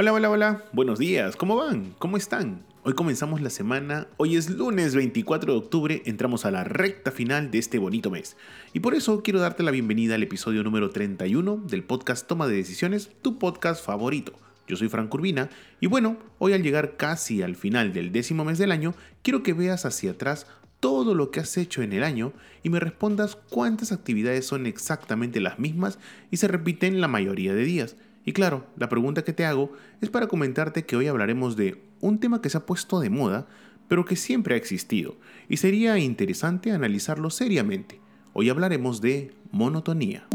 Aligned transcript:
Hola, 0.00 0.12
hola, 0.12 0.30
hola. 0.30 0.64
Buenos 0.72 1.00
días. 1.00 1.34
¿Cómo 1.34 1.56
van? 1.56 1.92
¿Cómo 1.98 2.16
están? 2.16 2.62
Hoy 2.84 2.92
comenzamos 2.92 3.40
la 3.40 3.50
semana. 3.50 4.06
Hoy 4.16 4.36
es 4.36 4.48
lunes 4.48 4.94
24 4.94 5.52
de 5.52 5.58
octubre. 5.58 6.02
Entramos 6.04 6.44
a 6.44 6.52
la 6.52 6.62
recta 6.62 7.10
final 7.10 7.50
de 7.50 7.58
este 7.58 7.80
bonito 7.80 8.08
mes. 8.08 8.36
Y 8.72 8.78
por 8.78 8.94
eso 8.94 9.24
quiero 9.24 9.40
darte 9.40 9.64
la 9.64 9.72
bienvenida 9.72 10.14
al 10.14 10.22
episodio 10.22 10.62
número 10.62 10.90
31 10.90 11.64
del 11.66 11.82
podcast 11.82 12.28
Toma 12.28 12.46
de 12.46 12.54
Decisiones, 12.54 13.10
tu 13.22 13.40
podcast 13.40 13.84
favorito. 13.84 14.34
Yo 14.68 14.76
soy 14.76 14.88
Frank 14.88 15.12
Urbina 15.12 15.50
y 15.80 15.88
bueno, 15.88 16.16
hoy 16.38 16.52
al 16.52 16.62
llegar 16.62 16.96
casi 16.96 17.42
al 17.42 17.56
final 17.56 17.92
del 17.92 18.12
décimo 18.12 18.44
mes 18.44 18.58
del 18.58 18.70
año, 18.70 18.94
quiero 19.22 19.42
que 19.42 19.52
veas 19.52 19.84
hacia 19.84 20.12
atrás 20.12 20.46
todo 20.78 21.16
lo 21.16 21.32
que 21.32 21.40
has 21.40 21.56
hecho 21.56 21.82
en 21.82 21.92
el 21.92 22.04
año 22.04 22.32
y 22.62 22.70
me 22.70 22.78
respondas 22.78 23.34
cuántas 23.34 23.90
actividades 23.90 24.46
son 24.46 24.66
exactamente 24.66 25.40
las 25.40 25.58
mismas 25.58 25.98
y 26.30 26.36
se 26.36 26.46
repiten 26.46 27.00
la 27.00 27.08
mayoría 27.08 27.52
de 27.52 27.64
días. 27.64 27.96
Y 28.28 28.34
claro, 28.34 28.66
la 28.76 28.90
pregunta 28.90 29.24
que 29.24 29.32
te 29.32 29.46
hago 29.46 29.72
es 30.02 30.10
para 30.10 30.26
comentarte 30.26 30.84
que 30.84 30.96
hoy 30.96 31.06
hablaremos 31.06 31.56
de 31.56 31.82
un 32.02 32.20
tema 32.20 32.42
que 32.42 32.50
se 32.50 32.58
ha 32.58 32.66
puesto 32.66 33.00
de 33.00 33.08
moda, 33.08 33.46
pero 33.88 34.04
que 34.04 34.16
siempre 34.16 34.52
ha 34.54 34.58
existido, 34.58 35.16
y 35.48 35.56
sería 35.56 35.96
interesante 35.96 36.70
analizarlo 36.70 37.30
seriamente. 37.30 38.02
Hoy 38.34 38.50
hablaremos 38.50 39.00
de 39.00 39.32
monotonía. 39.50 40.28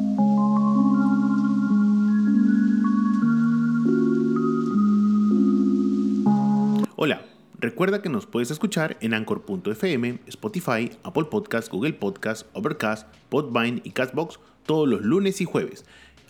Hola, 6.96 7.22
recuerda 7.60 8.02
que 8.02 8.10
nos 8.10 8.26
puedes 8.26 8.50
escuchar 8.50 8.98
en 9.02 9.14
Anchor.fm, 9.14 10.18
Spotify, 10.26 10.90
Apple 11.04 11.26
Podcasts, 11.26 11.70
Google 11.70 11.94
Podcasts, 11.94 12.50
Overcast, 12.54 13.08
Podvine 13.30 13.82
y 13.84 13.92
Castbox 13.92 14.40
todos 14.66 14.90
los 14.90 15.02
lunes 15.02 15.42
y 15.42 15.46
jueves 15.46 15.86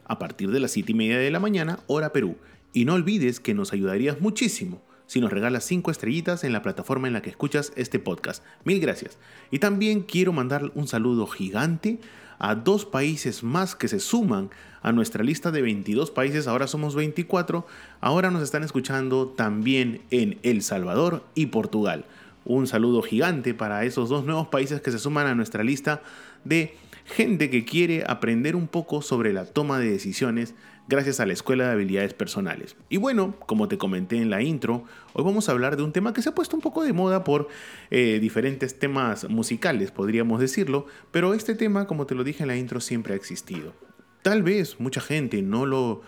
a 0.06 0.20
partir 0.20 0.52
de 0.52 0.60
las 0.60 0.72
7 0.72 0.92
y 0.92 0.96
media 0.96 1.18
de 1.18 1.32
la 1.32 1.40
mañana, 1.40 1.80
hora 1.88 2.12
Perú. 2.12 2.38
Y 2.74 2.86
no 2.86 2.94
olvides 2.94 3.40
que 3.40 3.54
nos 3.54 3.74
ayudarías 3.74 4.20
muchísimo 4.22 4.82
si 5.06 5.22
nos 5.22 5.32
regalas 5.32 5.66
5 5.66 5.92
estrellitas 5.92 6.44
en 6.44 6.54
la 6.54 6.62
plataforma 6.62 7.08
en 7.08 7.14
la 7.14 7.22
que 7.22 7.30
escuchas 7.30 7.72
este 7.76 8.00
podcast. 8.00 8.44
Mil 8.64 8.80
gracias. 8.80 9.18
Y 9.52 9.60
también 9.60 10.02
quiero 10.02 10.34
mandar 10.34 10.72
un 10.76 10.88
saludo 10.88 11.28
gigante 11.28 12.00
a 12.40 12.56
dos 12.56 12.86
países 12.86 13.44
más 13.44 13.76
que 13.76 13.88
se 13.88 14.00
suman 14.00 14.50
a 14.82 14.92
nuestra 14.92 15.24
lista 15.24 15.52
de 15.52 15.62
22 15.62 16.12
países, 16.12 16.48
ahora 16.48 16.68
somos 16.68 16.94
24, 16.94 17.66
ahora 18.02 18.32
nos 18.32 18.44
están 18.44 18.64
escuchando 18.64 19.28
también 19.30 20.02
en 20.10 20.40
El 20.44 20.62
Salvador 20.62 21.24
y 21.36 21.46
Portugal. 21.48 22.06
Un 22.44 22.68
saludo 22.68 23.02
gigante 23.02 23.54
para 23.54 23.86
esos 23.86 24.10
dos 24.10 24.26
nuevos 24.26 24.48
países 24.48 24.82
que 24.82 24.92
se 24.92 25.00
suman 25.00 25.28
a 25.28 25.36
nuestra 25.36 25.64
lista 25.64 26.02
de 26.44 26.76
gente 27.06 27.50
que 27.50 27.66
quiere 27.66 28.04
aprender 28.08 28.56
un 28.56 28.68
poco 28.68 29.02
sobre 29.02 29.34
la 29.34 29.46
toma 29.46 29.80
de 29.80 29.92
decisiones 29.92 30.56
gracias 30.88 31.20
a 31.20 31.26
la 31.26 31.34
Escuela 31.34 31.66
de 31.66 31.72
Habilidades 31.72 32.14
Personales. 32.14 32.76
Y 32.90 32.98
bueno, 32.98 33.36
como 33.46 33.68
te 33.68 33.78
comenté 33.78 34.18
en 34.18 34.30
la 34.30 34.42
intro, 34.42 34.84
hoy 35.14 35.24
vamos 35.24 35.48
a 35.48 35.54
hablar 35.54 35.78
de 35.78 35.84
un 35.84 35.92
tema 35.92 36.14
que 36.14 36.22
se 36.22 36.30
ha 36.30 36.36
puesto 36.36 36.56
un 36.56 36.62
poco 36.62 36.84
de 36.84 36.94
moda 36.94 37.24
por 37.24 37.48
eh, 37.90 38.20
diferentes 38.20 38.78
temas 38.80 39.30
musicales, 39.30 39.92
podríamos 39.92 40.40
decirlo, 40.40 40.86
pero 41.12 41.34
este 41.34 41.56
tema, 41.56 41.88
como 41.88 42.06
te 42.06 42.16
lo 42.16 42.24
dije 42.24 42.44
en 42.44 42.48
la 42.48 42.58
intro, 42.58 42.82
siempre 42.82 43.14
ha 43.14 43.18
existido. 43.18 43.74
Tal 44.22 44.44
vez 44.44 44.80
mucha 44.80 45.02
gente 45.02 45.42
no 45.42 45.66
lo 45.66 46.02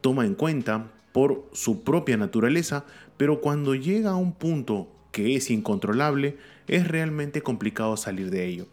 toma 0.00 0.24
en 0.24 0.34
cuenta 0.34 0.90
por 1.12 1.48
su 1.52 1.82
propia 1.82 2.16
naturaleza, 2.16 2.84
pero 3.16 3.40
cuando 3.40 3.74
llega 3.74 4.10
a 4.10 4.16
un 4.16 4.32
punto 4.32 4.88
que 5.12 5.34
es 5.34 5.50
incontrolable, 5.50 6.36
es 6.68 6.86
realmente 6.86 7.42
complicado 7.42 7.96
salir 7.96 8.30
de 8.30 8.46
ello. 8.46 8.66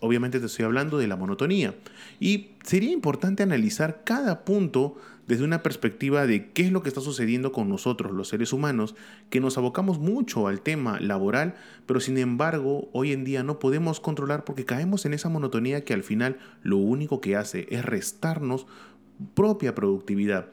Obviamente 0.00 0.40
te 0.40 0.46
estoy 0.46 0.64
hablando 0.64 0.98
de 0.98 1.08
la 1.08 1.16
monotonía. 1.16 1.74
Y 2.20 2.50
sería 2.64 2.90
importante 2.90 3.42
analizar 3.42 4.02
cada 4.04 4.44
punto 4.44 4.96
desde 5.28 5.44
una 5.44 5.62
perspectiva 5.62 6.26
de 6.26 6.50
qué 6.50 6.62
es 6.62 6.72
lo 6.72 6.82
que 6.82 6.88
está 6.88 7.02
sucediendo 7.02 7.52
con 7.52 7.68
nosotros, 7.68 8.12
los 8.12 8.28
seres 8.28 8.52
humanos, 8.54 8.94
que 9.28 9.40
nos 9.40 9.58
abocamos 9.58 9.98
mucho 9.98 10.48
al 10.48 10.62
tema 10.62 10.98
laboral, 11.00 11.54
pero 11.84 12.00
sin 12.00 12.16
embargo 12.16 12.88
hoy 12.92 13.12
en 13.12 13.24
día 13.24 13.42
no 13.42 13.58
podemos 13.58 14.00
controlar 14.00 14.44
porque 14.44 14.64
caemos 14.64 15.04
en 15.04 15.12
esa 15.12 15.28
monotonía 15.28 15.84
que 15.84 15.92
al 15.92 16.02
final 16.02 16.38
lo 16.62 16.78
único 16.78 17.20
que 17.20 17.36
hace 17.36 17.66
es 17.70 17.84
restarnos 17.84 18.66
propia 19.34 19.74
productividad. 19.74 20.48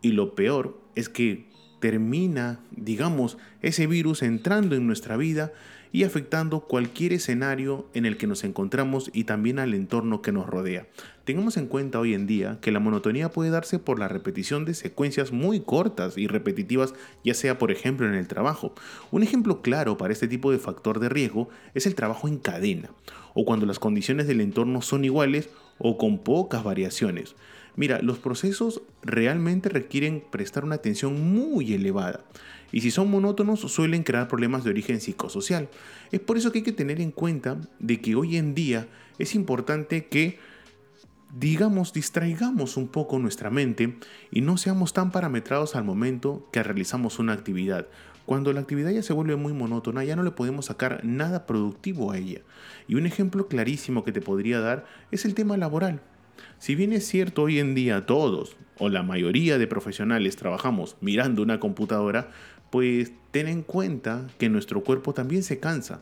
Y 0.00 0.12
lo 0.12 0.36
peor 0.36 0.80
es 0.94 1.08
que 1.08 1.50
termina, 1.80 2.60
digamos, 2.70 3.36
ese 3.62 3.86
virus 3.88 4.22
entrando 4.22 4.76
en 4.76 4.86
nuestra 4.86 5.16
vida 5.16 5.52
y 5.92 6.04
afectando 6.04 6.60
cualquier 6.60 7.12
escenario 7.12 7.88
en 7.94 8.06
el 8.06 8.16
que 8.16 8.26
nos 8.26 8.44
encontramos 8.44 9.10
y 9.12 9.24
también 9.24 9.58
al 9.58 9.74
entorno 9.74 10.22
que 10.22 10.32
nos 10.32 10.46
rodea. 10.46 10.86
Tengamos 11.24 11.56
en 11.56 11.66
cuenta 11.66 12.00
hoy 12.00 12.14
en 12.14 12.26
día 12.26 12.58
que 12.60 12.72
la 12.72 12.80
monotonía 12.80 13.30
puede 13.30 13.50
darse 13.50 13.78
por 13.78 13.98
la 13.98 14.08
repetición 14.08 14.64
de 14.64 14.74
secuencias 14.74 15.32
muy 15.32 15.60
cortas 15.60 16.16
y 16.16 16.26
repetitivas, 16.26 16.94
ya 17.24 17.34
sea 17.34 17.58
por 17.58 17.70
ejemplo 17.70 18.06
en 18.06 18.14
el 18.14 18.28
trabajo. 18.28 18.74
Un 19.10 19.22
ejemplo 19.22 19.62
claro 19.62 19.96
para 19.96 20.12
este 20.12 20.28
tipo 20.28 20.52
de 20.52 20.58
factor 20.58 21.00
de 21.00 21.08
riesgo 21.08 21.48
es 21.74 21.86
el 21.86 21.94
trabajo 21.94 22.28
en 22.28 22.38
cadena, 22.38 22.90
o 23.34 23.44
cuando 23.44 23.66
las 23.66 23.78
condiciones 23.78 24.26
del 24.26 24.40
entorno 24.40 24.82
son 24.82 25.04
iguales 25.04 25.50
o 25.78 25.98
con 25.98 26.18
pocas 26.18 26.62
variaciones. 26.62 27.34
Mira, 27.76 28.00
los 28.02 28.18
procesos 28.18 28.82
realmente 29.02 29.68
requieren 29.68 30.24
prestar 30.30 30.64
una 30.64 30.74
atención 30.74 31.32
muy 31.32 31.72
elevada 31.72 32.24
y 32.72 32.80
si 32.80 32.90
son 32.90 33.10
monótonos 33.10 33.60
suelen 33.60 34.02
crear 34.02 34.28
problemas 34.28 34.64
de 34.64 34.70
origen 34.70 35.00
psicosocial. 35.00 35.68
Es 36.12 36.20
por 36.20 36.36
eso 36.36 36.52
que 36.52 36.58
hay 36.58 36.64
que 36.64 36.72
tener 36.72 37.00
en 37.00 37.10
cuenta 37.10 37.60
de 37.78 38.00
que 38.00 38.14
hoy 38.14 38.36
en 38.36 38.54
día 38.54 38.88
es 39.18 39.34
importante 39.34 40.06
que 40.06 40.38
digamos 41.34 41.92
distraigamos 41.92 42.76
un 42.76 42.88
poco 42.88 43.18
nuestra 43.18 43.50
mente 43.50 43.96
y 44.30 44.40
no 44.40 44.56
seamos 44.56 44.92
tan 44.92 45.12
parametrados 45.12 45.76
al 45.76 45.84
momento 45.84 46.48
que 46.52 46.62
realizamos 46.62 47.18
una 47.18 47.32
actividad. 47.32 47.86
Cuando 48.26 48.52
la 48.52 48.60
actividad 48.60 48.90
ya 48.90 49.02
se 49.02 49.12
vuelve 49.12 49.34
muy 49.36 49.52
monótona, 49.52 50.04
ya 50.04 50.14
no 50.14 50.22
le 50.22 50.30
podemos 50.30 50.66
sacar 50.66 51.04
nada 51.04 51.46
productivo 51.46 52.12
a 52.12 52.18
ella. 52.18 52.42
Y 52.86 52.94
un 52.94 53.06
ejemplo 53.06 53.48
clarísimo 53.48 54.04
que 54.04 54.12
te 54.12 54.20
podría 54.20 54.60
dar 54.60 54.84
es 55.10 55.24
el 55.24 55.34
tema 55.34 55.56
laboral. 55.56 56.00
Si 56.58 56.74
bien 56.74 56.92
es 56.92 57.06
cierto 57.06 57.42
hoy 57.42 57.58
en 57.58 57.74
día 57.74 58.06
todos 58.06 58.56
o 58.78 58.88
la 58.88 59.02
mayoría 59.02 59.58
de 59.58 59.66
profesionales 59.66 60.36
trabajamos 60.36 60.96
mirando 61.00 61.42
una 61.42 61.58
computadora, 61.60 62.30
pues 62.70 63.12
ten 63.30 63.48
en 63.48 63.62
cuenta 63.62 64.26
que 64.38 64.48
nuestro 64.48 64.82
cuerpo 64.82 65.12
también 65.14 65.42
se 65.42 65.58
cansa. 65.58 66.00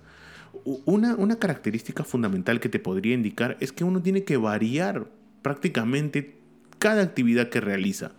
Una, 0.84 1.14
una 1.16 1.36
característica 1.36 2.04
fundamental 2.04 2.60
que 2.60 2.68
te 2.68 2.78
podría 2.78 3.14
indicar 3.14 3.56
es 3.60 3.72
que 3.72 3.84
uno 3.84 4.02
tiene 4.02 4.24
que 4.24 4.36
variar 4.36 5.06
prácticamente 5.42 6.36
cada 6.78 7.02
actividad 7.02 7.48
que 7.48 7.60
realiza. 7.60 8.12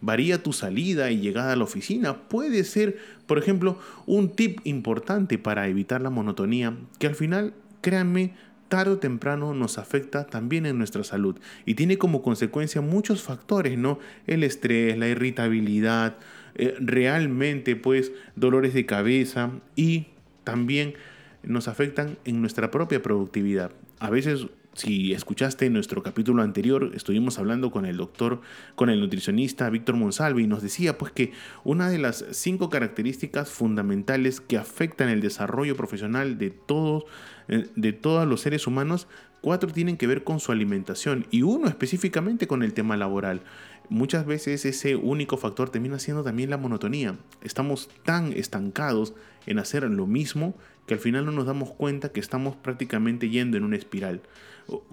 Varía 0.00 0.42
tu 0.42 0.52
salida 0.52 1.10
y 1.10 1.20
llegada 1.20 1.52
a 1.52 1.56
la 1.56 1.64
oficina. 1.64 2.28
Puede 2.28 2.64
ser, 2.64 2.98
por 3.26 3.38
ejemplo, 3.38 3.78
un 4.06 4.30
tip 4.30 4.60
importante 4.64 5.38
para 5.38 5.68
evitar 5.68 6.00
la 6.00 6.10
monotonía, 6.10 6.76
que 6.98 7.06
al 7.06 7.14
final, 7.14 7.54
créanme, 7.82 8.34
tarde 8.72 8.92
o 8.92 8.98
temprano 8.98 9.52
nos 9.52 9.76
afecta 9.76 10.26
también 10.26 10.64
en 10.64 10.78
nuestra 10.78 11.04
salud 11.04 11.38
y 11.66 11.74
tiene 11.74 11.98
como 11.98 12.22
consecuencia 12.22 12.80
muchos 12.80 13.22
factores, 13.22 13.76
¿no? 13.76 13.98
El 14.26 14.42
estrés, 14.44 14.96
la 14.96 15.08
irritabilidad, 15.08 16.16
eh, 16.54 16.74
realmente 16.78 17.76
pues 17.76 18.12
dolores 18.36 18.74
de 18.74 18.86
cabeza 18.86 19.50
y 19.76 20.06
también 20.44 20.94
nos 21.42 21.68
afectan 21.68 22.18
en 22.24 22.40
nuestra 22.40 22.70
propia 22.70 23.02
productividad. 23.02 23.72
A 23.98 24.10
veces 24.10 24.46
si 24.74 25.12
escuchaste 25.12 25.68
nuestro 25.68 26.02
capítulo 26.02 26.42
anterior, 26.42 26.92
estuvimos 26.94 27.38
hablando 27.38 27.70
con 27.70 27.84
el 27.84 27.98
doctor, 27.98 28.40
con 28.74 28.88
el 28.88 29.00
nutricionista 29.00 29.68
Víctor 29.68 29.96
Monsalve 29.96 30.42
y 30.42 30.46
nos 30.46 30.62
decía 30.62 30.96
pues 30.96 31.12
que 31.12 31.32
una 31.62 31.90
de 31.90 31.98
las 31.98 32.24
cinco 32.30 32.70
características 32.70 33.50
fundamentales 33.50 34.40
que 34.40 34.56
afectan 34.56 35.10
el 35.10 35.20
desarrollo 35.20 35.76
profesional 35.76 36.38
de 36.38 36.50
todos, 36.50 37.04
eh, 37.48 37.68
de 37.76 37.92
todos 37.92 38.26
los 38.26 38.40
seres 38.40 38.66
humanos, 38.66 39.08
cuatro 39.42 39.70
tienen 39.70 39.98
que 39.98 40.06
ver 40.06 40.24
con 40.24 40.40
su 40.40 40.52
alimentación 40.52 41.26
y 41.30 41.42
uno 41.42 41.68
específicamente 41.68 42.46
con 42.46 42.62
el 42.62 42.72
tema 42.72 42.96
laboral. 42.96 43.42
Muchas 43.88 44.26
veces 44.26 44.64
ese 44.64 44.96
único 44.96 45.36
factor 45.36 45.70
termina 45.70 45.98
siendo 45.98 46.22
también 46.22 46.50
la 46.50 46.56
monotonía. 46.56 47.16
Estamos 47.42 47.88
tan 48.04 48.32
estancados 48.32 49.14
en 49.46 49.58
hacer 49.58 49.82
lo 49.84 50.06
mismo 50.06 50.54
que 50.86 50.94
al 50.94 51.00
final 51.00 51.26
no 51.26 51.32
nos 51.32 51.46
damos 51.46 51.72
cuenta 51.72 52.10
que 52.10 52.20
estamos 52.20 52.56
prácticamente 52.56 53.28
yendo 53.28 53.56
en 53.56 53.64
una 53.64 53.76
espiral 53.76 54.22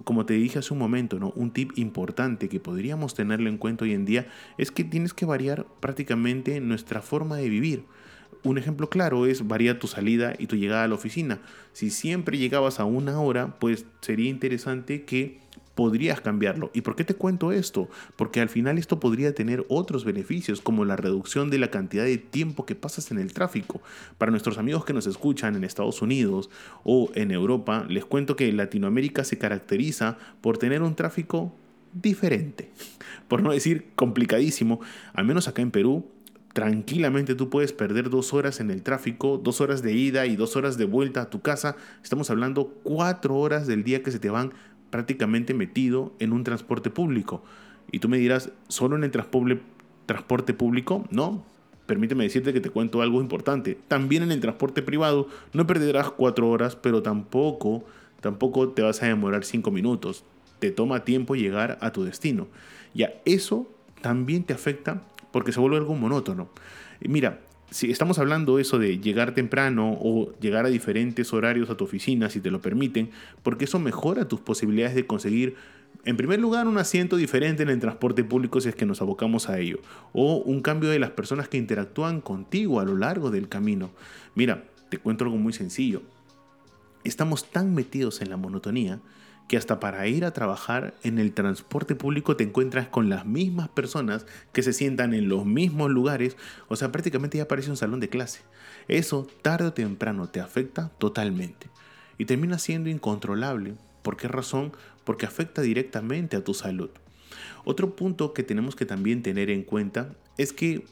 como 0.04 0.26
te 0.26 0.34
dije 0.34 0.58
hace 0.58 0.72
un 0.72 0.78
momento, 0.78 1.18
¿no? 1.18 1.32
un 1.36 1.50
tip 1.50 1.72
importante 1.76 2.48
que 2.48 2.60
podríamos 2.60 3.14
tenerlo 3.14 3.48
en 3.48 3.58
cuenta 3.58 3.84
hoy 3.84 3.92
en 3.92 4.04
día 4.04 4.26
es 4.58 4.70
que 4.70 4.84
tienes 4.84 5.14
que 5.14 5.26
variar 5.26 5.66
prácticamente 5.80 6.60
nuestra 6.60 7.02
forma 7.02 7.36
de 7.36 7.48
vivir. 7.48 7.84
un 8.42 8.58
ejemplo 8.58 8.88
claro 8.88 9.26
es 9.26 9.46
varía 9.46 9.78
tu 9.78 9.86
salida 9.86 10.34
y 10.38 10.46
tu 10.46 10.56
llegada 10.56 10.84
a 10.84 10.88
la 10.88 10.94
oficina. 10.94 11.40
Si 11.72 11.90
siempre 11.90 12.38
llegabas 12.38 12.80
a 12.80 12.84
una 12.84 13.20
hora, 13.20 13.58
pues 13.58 13.84
sería 14.00 14.30
interesante 14.30 15.04
que 15.04 15.40
podrías 15.80 16.20
cambiarlo. 16.20 16.70
¿Y 16.74 16.82
por 16.82 16.94
qué 16.94 17.04
te 17.04 17.14
cuento 17.14 17.52
esto? 17.52 17.88
Porque 18.16 18.42
al 18.42 18.50
final 18.50 18.76
esto 18.76 19.00
podría 19.00 19.34
tener 19.34 19.64
otros 19.70 20.04
beneficios, 20.04 20.60
como 20.60 20.84
la 20.84 20.94
reducción 20.94 21.48
de 21.48 21.56
la 21.56 21.70
cantidad 21.70 22.04
de 22.04 22.18
tiempo 22.18 22.66
que 22.66 22.74
pasas 22.74 23.10
en 23.12 23.18
el 23.18 23.32
tráfico. 23.32 23.80
Para 24.18 24.30
nuestros 24.30 24.58
amigos 24.58 24.84
que 24.84 24.92
nos 24.92 25.06
escuchan 25.06 25.56
en 25.56 25.64
Estados 25.64 26.02
Unidos 26.02 26.50
o 26.84 27.10
en 27.14 27.30
Europa, 27.30 27.86
les 27.88 28.04
cuento 28.04 28.36
que 28.36 28.52
Latinoamérica 28.52 29.24
se 29.24 29.38
caracteriza 29.38 30.18
por 30.42 30.58
tener 30.58 30.82
un 30.82 30.94
tráfico 30.94 31.50
diferente, 31.94 32.68
por 33.26 33.42
no 33.42 33.50
decir 33.50 33.86
complicadísimo, 33.94 34.80
al 35.14 35.24
menos 35.24 35.48
acá 35.48 35.62
en 35.62 35.70
Perú 35.70 36.04
tranquilamente 36.52 37.34
tú 37.34 37.48
puedes 37.48 37.72
perder 37.72 38.10
dos 38.10 38.34
horas 38.34 38.60
en 38.60 38.70
el 38.70 38.82
tráfico, 38.82 39.40
dos 39.42 39.60
horas 39.60 39.82
de 39.82 39.92
ida 39.92 40.26
y 40.26 40.36
dos 40.36 40.56
horas 40.56 40.76
de 40.76 40.84
vuelta 40.84 41.22
a 41.22 41.30
tu 41.30 41.40
casa. 41.40 41.76
Estamos 42.02 42.30
hablando 42.30 42.74
cuatro 42.82 43.36
horas 43.36 43.66
del 43.66 43.84
día 43.84 44.02
que 44.02 44.10
se 44.10 44.18
te 44.18 44.30
van 44.30 44.52
prácticamente 44.90 45.54
metido 45.54 46.12
en 46.18 46.32
un 46.32 46.44
transporte 46.44 46.90
público. 46.90 47.42
Y 47.92 47.98
tú 47.98 48.08
me 48.08 48.18
dirás, 48.18 48.50
¿solo 48.68 48.96
en 48.96 49.04
el 49.04 49.10
transporte 49.10 50.54
público? 50.54 51.04
No. 51.10 51.44
Permíteme 51.86 52.24
decirte 52.24 52.52
que 52.52 52.60
te 52.60 52.70
cuento 52.70 53.02
algo 53.02 53.20
importante. 53.20 53.76
También 53.88 54.22
en 54.22 54.30
el 54.30 54.40
transporte 54.40 54.82
privado 54.82 55.28
no 55.52 55.66
perderás 55.66 56.10
cuatro 56.10 56.48
horas, 56.48 56.76
pero 56.76 57.02
tampoco, 57.02 57.84
tampoco 58.20 58.68
te 58.68 58.82
vas 58.82 59.02
a 59.02 59.06
demorar 59.06 59.44
cinco 59.44 59.70
minutos. 59.72 60.24
Te 60.60 60.70
toma 60.70 61.04
tiempo 61.04 61.34
llegar 61.34 61.78
a 61.80 61.90
tu 61.90 62.04
destino. 62.04 62.46
Ya 62.94 63.14
eso 63.24 63.68
también 64.02 64.44
te 64.44 64.52
afecta 64.52 65.02
porque 65.32 65.52
se 65.52 65.60
vuelve 65.60 65.78
algo 65.78 65.94
monótono. 65.94 66.48
Mira, 67.00 67.40
si 67.70 67.90
estamos 67.90 68.18
hablando 68.18 68.58
eso 68.58 68.78
de 68.78 68.98
llegar 68.98 69.32
temprano 69.34 69.96
o 70.00 70.32
llegar 70.40 70.66
a 70.66 70.68
diferentes 70.68 71.32
horarios 71.32 71.70
a 71.70 71.76
tu 71.76 71.84
oficina, 71.84 72.28
si 72.28 72.40
te 72.40 72.50
lo 72.50 72.60
permiten, 72.60 73.10
porque 73.42 73.64
eso 73.64 73.78
mejora 73.78 74.26
tus 74.26 74.40
posibilidades 74.40 74.94
de 74.94 75.06
conseguir, 75.06 75.54
en 76.04 76.16
primer 76.16 76.40
lugar, 76.40 76.66
un 76.66 76.78
asiento 76.78 77.16
diferente 77.16 77.62
en 77.62 77.68
el 77.68 77.78
transporte 77.78 78.24
público 78.24 78.60
si 78.60 78.68
es 78.68 78.74
que 78.74 78.86
nos 78.86 79.00
abocamos 79.00 79.48
a 79.48 79.58
ello, 79.58 79.78
o 80.12 80.36
un 80.38 80.60
cambio 80.60 80.90
de 80.90 80.98
las 80.98 81.10
personas 81.10 81.48
que 81.48 81.58
interactúan 81.58 82.20
contigo 82.20 82.80
a 82.80 82.84
lo 82.84 82.96
largo 82.96 83.30
del 83.30 83.48
camino. 83.48 83.90
Mira, 84.34 84.64
te 84.88 84.98
cuento 84.98 85.24
algo 85.24 85.36
muy 85.36 85.52
sencillo. 85.52 86.02
Estamos 87.04 87.50
tan 87.50 87.74
metidos 87.74 88.20
en 88.20 88.30
la 88.30 88.36
monotonía 88.36 89.00
que 89.50 89.56
hasta 89.56 89.80
para 89.80 90.06
ir 90.06 90.24
a 90.24 90.30
trabajar 90.30 90.94
en 91.02 91.18
el 91.18 91.32
transporte 91.32 91.96
público 91.96 92.36
te 92.36 92.44
encuentras 92.44 92.86
con 92.86 93.08
las 93.08 93.26
mismas 93.26 93.68
personas 93.68 94.24
que 94.52 94.62
se 94.62 94.72
sientan 94.72 95.12
en 95.12 95.28
los 95.28 95.44
mismos 95.44 95.90
lugares, 95.90 96.36
o 96.68 96.76
sea, 96.76 96.92
prácticamente 96.92 97.36
ya 97.36 97.48
parece 97.48 97.68
un 97.68 97.76
salón 97.76 97.98
de 97.98 98.08
clase. 98.08 98.42
Eso 98.86 99.26
tarde 99.42 99.66
o 99.66 99.72
temprano 99.72 100.28
te 100.28 100.38
afecta 100.38 100.92
totalmente 100.98 101.66
y 102.16 102.26
termina 102.26 102.60
siendo 102.60 102.90
incontrolable. 102.90 103.74
¿Por 104.02 104.16
qué 104.16 104.28
razón? 104.28 104.70
Porque 105.02 105.26
afecta 105.26 105.62
directamente 105.62 106.36
a 106.36 106.44
tu 106.44 106.54
salud. 106.54 106.90
Otro 107.64 107.96
punto 107.96 108.32
que 108.32 108.44
tenemos 108.44 108.76
que 108.76 108.86
también 108.86 109.24
tener 109.24 109.50
en 109.50 109.64
cuenta 109.64 110.14
es 110.38 110.52
que 110.52 110.84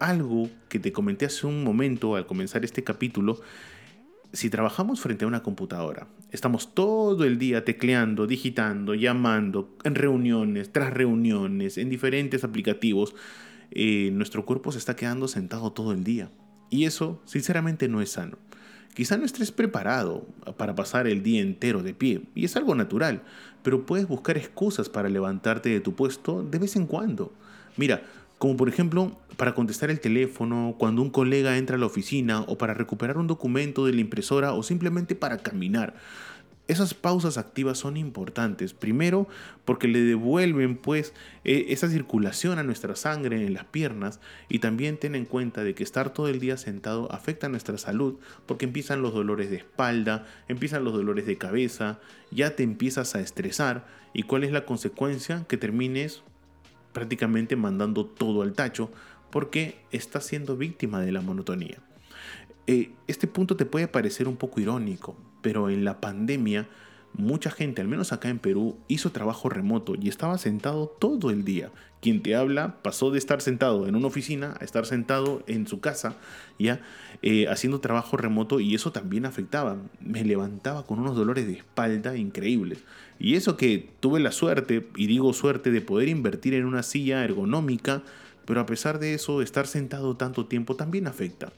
algo 0.00 0.50
que 0.68 0.80
te 0.80 0.92
comenté 0.92 1.26
hace 1.26 1.46
un 1.46 1.62
momento 1.62 2.16
al 2.16 2.26
comenzar 2.26 2.64
este 2.64 2.82
capítulo 2.82 3.40
si 4.34 4.50
trabajamos 4.50 5.00
frente 5.00 5.24
a 5.24 5.28
una 5.28 5.42
computadora, 5.42 6.08
estamos 6.32 6.74
todo 6.74 7.24
el 7.24 7.38
día 7.38 7.64
tecleando, 7.64 8.26
digitando, 8.26 8.94
llamando, 8.94 9.76
en 9.84 9.94
reuniones, 9.94 10.72
tras 10.72 10.92
reuniones, 10.92 11.78
en 11.78 11.88
diferentes 11.88 12.42
aplicativos, 12.42 13.14
eh, 13.70 14.10
nuestro 14.12 14.44
cuerpo 14.44 14.72
se 14.72 14.78
está 14.78 14.96
quedando 14.96 15.28
sentado 15.28 15.72
todo 15.72 15.92
el 15.92 16.02
día. 16.02 16.30
Y 16.68 16.84
eso, 16.84 17.22
sinceramente, 17.24 17.88
no 17.88 18.00
es 18.00 18.10
sano. 18.10 18.38
Quizá 18.94 19.16
no 19.16 19.24
estés 19.24 19.52
preparado 19.52 20.26
para 20.56 20.74
pasar 20.74 21.06
el 21.06 21.22
día 21.22 21.40
entero 21.40 21.82
de 21.82 21.94
pie, 21.94 22.22
y 22.34 22.44
es 22.44 22.56
algo 22.56 22.74
natural, 22.74 23.22
pero 23.62 23.86
puedes 23.86 24.08
buscar 24.08 24.36
excusas 24.36 24.88
para 24.88 25.08
levantarte 25.08 25.68
de 25.68 25.80
tu 25.80 25.94
puesto 25.94 26.42
de 26.42 26.58
vez 26.58 26.74
en 26.76 26.86
cuando. 26.86 27.32
Mira, 27.76 28.02
como 28.44 28.58
por 28.58 28.68
ejemplo 28.68 29.16
para 29.38 29.54
contestar 29.54 29.90
el 29.90 30.00
teléfono, 30.00 30.74
cuando 30.76 31.00
un 31.00 31.08
colega 31.08 31.56
entra 31.56 31.76
a 31.76 31.78
la 31.78 31.86
oficina 31.86 32.42
o 32.42 32.58
para 32.58 32.74
recuperar 32.74 33.16
un 33.16 33.26
documento 33.26 33.86
de 33.86 33.94
la 33.94 34.02
impresora 34.02 34.52
o 34.52 34.62
simplemente 34.62 35.14
para 35.14 35.38
caminar. 35.38 35.94
Esas 36.68 36.92
pausas 36.92 37.38
activas 37.38 37.78
son 37.78 37.96
importantes. 37.96 38.74
Primero, 38.74 39.26
porque 39.64 39.88
le 39.88 40.02
devuelven 40.02 40.76
pues 40.76 41.14
e, 41.44 41.68
esa 41.70 41.88
circulación 41.88 42.58
a 42.58 42.62
nuestra 42.64 42.96
sangre 42.96 43.46
en 43.46 43.54
las 43.54 43.64
piernas 43.64 44.20
y 44.50 44.58
también 44.58 44.98
ten 44.98 45.14
en 45.14 45.24
cuenta 45.24 45.64
de 45.64 45.74
que 45.74 45.82
estar 45.82 46.12
todo 46.12 46.28
el 46.28 46.38
día 46.38 46.58
sentado 46.58 47.10
afecta 47.12 47.46
a 47.46 47.50
nuestra 47.50 47.78
salud 47.78 48.16
porque 48.44 48.66
empiezan 48.66 49.00
los 49.00 49.14
dolores 49.14 49.48
de 49.48 49.56
espalda, 49.56 50.26
empiezan 50.48 50.84
los 50.84 50.92
dolores 50.92 51.24
de 51.24 51.38
cabeza, 51.38 51.98
ya 52.30 52.56
te 52.56 52.62
empiezas 52.62 53.14
a 53.14 53.22
estresar 53.22 53.86
y 54.12 54.24
cuál 54.24 54.44
es 54.44 54.52
la 54.52 54.66
consecuencia 54.66 55.46
que 55.48 55.56
termines 55.56 56.22
prácticamente 56.94 57.56
mandando 57.56 58.06
todo 58.06 58.40
al 58.40 58.54
tacho 58.54 58.90
porque 59.30 59.82
está 59.90 60.22
siendo 60.22 60.56
víctima 60.56 61.02
de 61.02 61.12
la 61.12 61.20
monotonía. 61.20 61.82
Eh, 62.66 62.92
este 63.06 63.26
punto 63.26 63.56
te 63.56 63.66
puede 63.66 63.88
parecer 63.88 64.26
un 64.28 64.36
poco 64.36 64.60
irónico, 64.60 65.14
pero 65.42 65.68
en 65.68 65.84
la 65.84 66.00
pandemia 66.00 66.66
mucha 67.16 67.50
gente, 67.50 67.80
al 67.80 67.88
menos 67.88 68.12
acá 68.12 68.28
en 68.28 68.38
Perú, 68.38 68.76
hizo 68.88 69.12
trabajo 69.12 69.48
remoto 69.48 69.94
y 70.00 70.08
estaba 70.08 70.38
sentado 70.38 70.88
todo 70.98 71.30
el 71.30 71.44
día. 71.44 71.70
Quien 72.00 72.22
te 72.22 72.34
habla 72.34 72.82
pasó 72.82 73.10
de 73.10 73.18
estar 73.18 73.40
sentado 73.40 73.86
en 73.86 73.96
una 73.96 74.08
oficina 74.08 74.54
a 74.60 74.64
estar 74.64 74.84
sentado 74.84 75.42
en 75.46 75.66
su 75.66 75.80
casa, 75.80 76.16
ya 76.58 76.80
eh, 77.22 77.46
haciendo 77.48 77.80
trabajo 77.80 78.16
remoto 78.16 78.60
y 78.60 78.74
eso 78.74 78.92
también 78.92 79.24
afectaba. 79.24 79.78
Me 80.00 80.24
levantaba 80.24 80.84
con 80.84 80.98
unos 80.98 81.16
dolores 81.16 81.46
de 81.46 81.54
espalda 81.54 82.16
increíbles. 82.16 82.84
Y 83.18 83.36
eso 83.36 83.56
que 83.56 83.90
tuve 84.00 84.20
la 84.20 84.32
suerte, 84.32 84.86
y 84.96 85.06
digo 85.06 85.32
suerte, 85.32 85.70
de 85.70 85.80
poder 85.80 86.08
invertir 86.08 86.54
en 86.54 86.66
una 86.66 86.82
silla 86.82 87.24
ergonómica, 87.24 88.02
pero 88.44 88.60
a 88.60 88.66
pesar 88.66 88.98
de 88.98 89.14
eso, 89.14 89.40
estar 89.40 89.66
sentado 89.66 90.16
tanto 90.16 90.46
tiempo 90.46 90.76
también 90.76 91.06
afecta. 91.06 91.52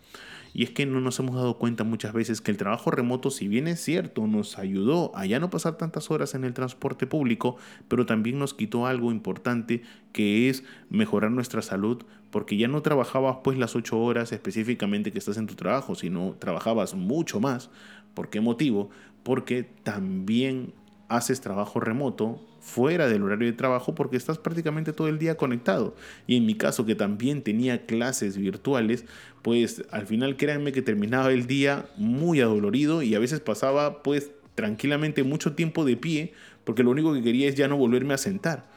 Y 0.56 0.62
es 0.62 0.70
que 0.70 0.86
no 0.86 1.02
nos 1.02 1.18
hemos 1.18 1.36
dado 1.36 1.58
cuenta 1.58 1.84
muchas 1.84 2.14
veces 2.14 2.40
que 2.40 2.50
el 2.50 2.56
trabajo 2.56 2.90
remoto, 2.90 3.30
si 3.30 3.46
bien 3.46 3.68
es 3.68 3.78
cierto, 3.78 4.26
nos 4.26 4.58
ayudó 4.58 5.14
a 5.14 5.26
ya 5.26 5.38
no 5.38 5.50
pasar 5.50 5.76
tantas 5.76 6.10
horas 6.10 6.34
en 6.34 6.44
el 6.44 6.54
transporte 6.54 7.06
público, 7.06 7.58
pero 7.88 8.06
también 8.06 8.38
nos 8.38 8.54
quitó 8.54 8.86
algo 8.86 9.12
importante 9.12 9.82
que 10.12 10.48
es 10.48 10.64
mejorar 10.88 11.30
nuestra 11.30 11.60
salud, 11.60 12.04
porque 12.30 12.56
ya 12.56 12.68
no 12.68 12.80
trabajabas 12.80 13.36
pues 13.44 13.58
las 13.58 13.76
ocho 13.76 14.00
horas 14.00 14.32
específicamente 14.32 15.12
que 15.12 15.18
estás 15.18 15.36
en 15.36 15.46
tu 15.46 15.56
trabajo, 15.56 15.94
sino 15.94 16.36
trabajabas 16.38 16.94
mucho 16.94 17.38
más. 17.38 17.68
¿Por 18.14 18.30
qué 18.30 18.40
motivo? 18.40 18.88
Porque 19.24 19.62
también 19.62 20.72
haces 21.08 21.42
trabajo 21.42 21.80
remoto 21.80 22.40
fuera 22.66 23.06
del 23.06 23.22
horario 23.22 23.46
de 23.46 23.52
trabajo 23.52 23.94
porque 23.94 24.16
estás 24.16 24.38
prácticamente 24.38 24.92
todo 24.92 25.06
el 25.06 25.20
día 25.20 25.36
conectado. 25.36 25.94
Y 26.26 26.36
en 26.36 26.46
mi 26.46 26.56
caso, 26.56 26.84
que 26.84 26.96
también 26.96 27.42
tenía 27.42 27.86
clases 27.86 28.36
virtuales, 28.36 29.04
pues 29.42 29.84
al 29.92 30.06
final 30.06 30.36
créanme 30.36 30.72
que 30.72 30.82
terminaba 30.82 31.30
el 31.30 31.46
día 31.46 31.86
muy 31.96 32.40
adolorido 32.40 33.02
y 33.02 33.14
a 33.14 33.20
veces 33.20 33.38
pasaba 33.38 34.02
pues 34.02 34.32
tranquilamente 34.56 35.22
mucho 35.22 35.54
tiempo 35.54 35.84
de 35.84 35.96
pie 35.96 36.32
porque 36.64 36.82
lo 36.82 36.90
único 36.90 37.14
que 37.14 37.22
quería 37.22 37.48
es 37.48 37.54
ya 37.54 37.68
no 37.68 37.76
volverme 37.76 38.14
a 38.14 38.18
sentar. 38.18 38.68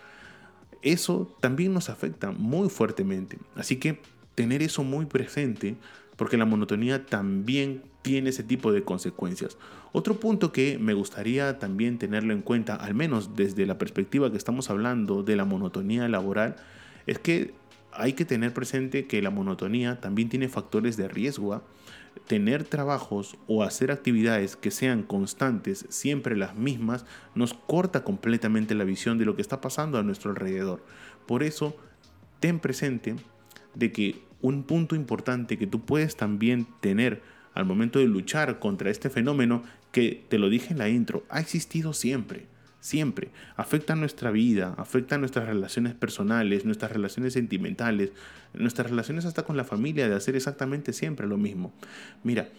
Eso 0.84 1.36
también 1.42 1.74
nos 1.74 1.90
afecta 1.90 2.32
muy 2.32 2.70
fuertemente. 2.70 3.40
Así 3.56 3.78
que 3.78 4.00
tener 4.36 4.62
eso 4.62 4.84
muy 4.84 5.08
presente 5.08 5.76
porque 6.20 6.36
la 6.36 6.44
monotonía 6.44 7.06
también 7.06 7.82
tiene 8.02 8.32
ese 8.32 8.44
tipo 8.44 8.74
de 8.74 8.84
consecuencias. 8.84 9.58
Otro 9.94 10.20
punto 10.20 10.52
que 10.52 10.78
me 10.78 10.94
gustaría 10.94 11.60
también 11.60 11.98
tenerlo 11.98 12.34
en 12.34 12.42
cuenta, 12.42 12.76
al 12.76 12.94
menos 12.94 13.38
desde 13.38 13.66
la 13.66 13.78
perspectiva 13.78 14.30
que 14.30 14.36
estamos 14.36 14.70
hablando 14.70 15.24
de 15.24 15.38
la 15.38 15.46
monotonía 15.46 16.10
laboral, 16.10 16.58
es 17.08 17.20
que 17.20 17.54
hay 17.94 18.14
que 18.14 18.26
tener 18.26 18.54
presente 18.54 19.08
que 19.08 19.22
la 19.22 19.30
monotonía 19.30 20.02
también 20.02 20.28
tiene 20.28 20.50
factores 20.50 20.98
de 20.98 21.08
riesgo. 21.08 21.54
¿ah? 21.54 21.64
Tener 22.28 22.66
trabajos 22.66 23.38
o 23.48 23.64
hacer 23.64 23.90
actividades 23.90 24.58
que 24.58 24.72
sean 24.72 25.04
constantes, 25.04 25.86
siempre 25.88 26.36
las 26.36 26.54
mismas, 26.54 27.06
nos 27.34 27.54
corta 27.54 28.04
completamente 28.04 28.76
la 28.76 28.84
visión 28.84 29.20
de 29.20 29.26
lo 29.26 29.38
que 29.38 29.42
está 29.42 29.62
pasando 29.62 29.98
a 29.98 30.04
nuestro 30.04 30.32
alrededor. 30.32 30.84
Por 31.26 31.44
eso, 31.44 31.78
ten 32.42 32.60
presente 32.60 33.16
de 33.74 33.94
que 33.94 34.29
un 34.42 34.64
punto 34.64 34.96
importante 34.96 35.58
que 35.58 35.68
tú 35.68 35.82
puedes 35.86 36.16
también 36.16 36.68
tener 36.82 37.22
al 37.54 37.66
momento 37.66 38.00
de 38.00 38.08
luchar 38.08 38.60
contra 38.60 38.90
este 38.90 39.10
fenómeno 39.10 39.64
que, 39.92 40.26
te 40.30 40.38
lo 40.38 40.50
dije 40.50 40.72
en 40.72 40.78
la 40.78 40.90
intro, 40.90 41.24
ha 41.30 41.40
existido 41.40 41.94
siempre, 41.94 42.46
siempre. 42.80 43.32
Afecta 43.56 43.96
nuestra 43.96 44.32
vida, 44.32 44.76
afecta 44.78 45.18
nuestras 45.18 45.48
relaciones 45.48 45.94
personales, 45.94 46.66
nuestras 46.66 46.92
relaciones 46.92 47.34
sentimentales, 47.34 48.12
nuestras 48.54 48.90
relaciones 48.90 49.26
hasta 49.26 49.44
con 49.44 49.58
la 49.58 49.64
familia, 49.64 50.08
de 50.08 50.16
hacer 50.16 50.36
exactamente 50.36 50.94
siempre 50.94 51.28
lo 51.28 51.38
mismo. 51.38 51.74
Mira, 52.24 52.50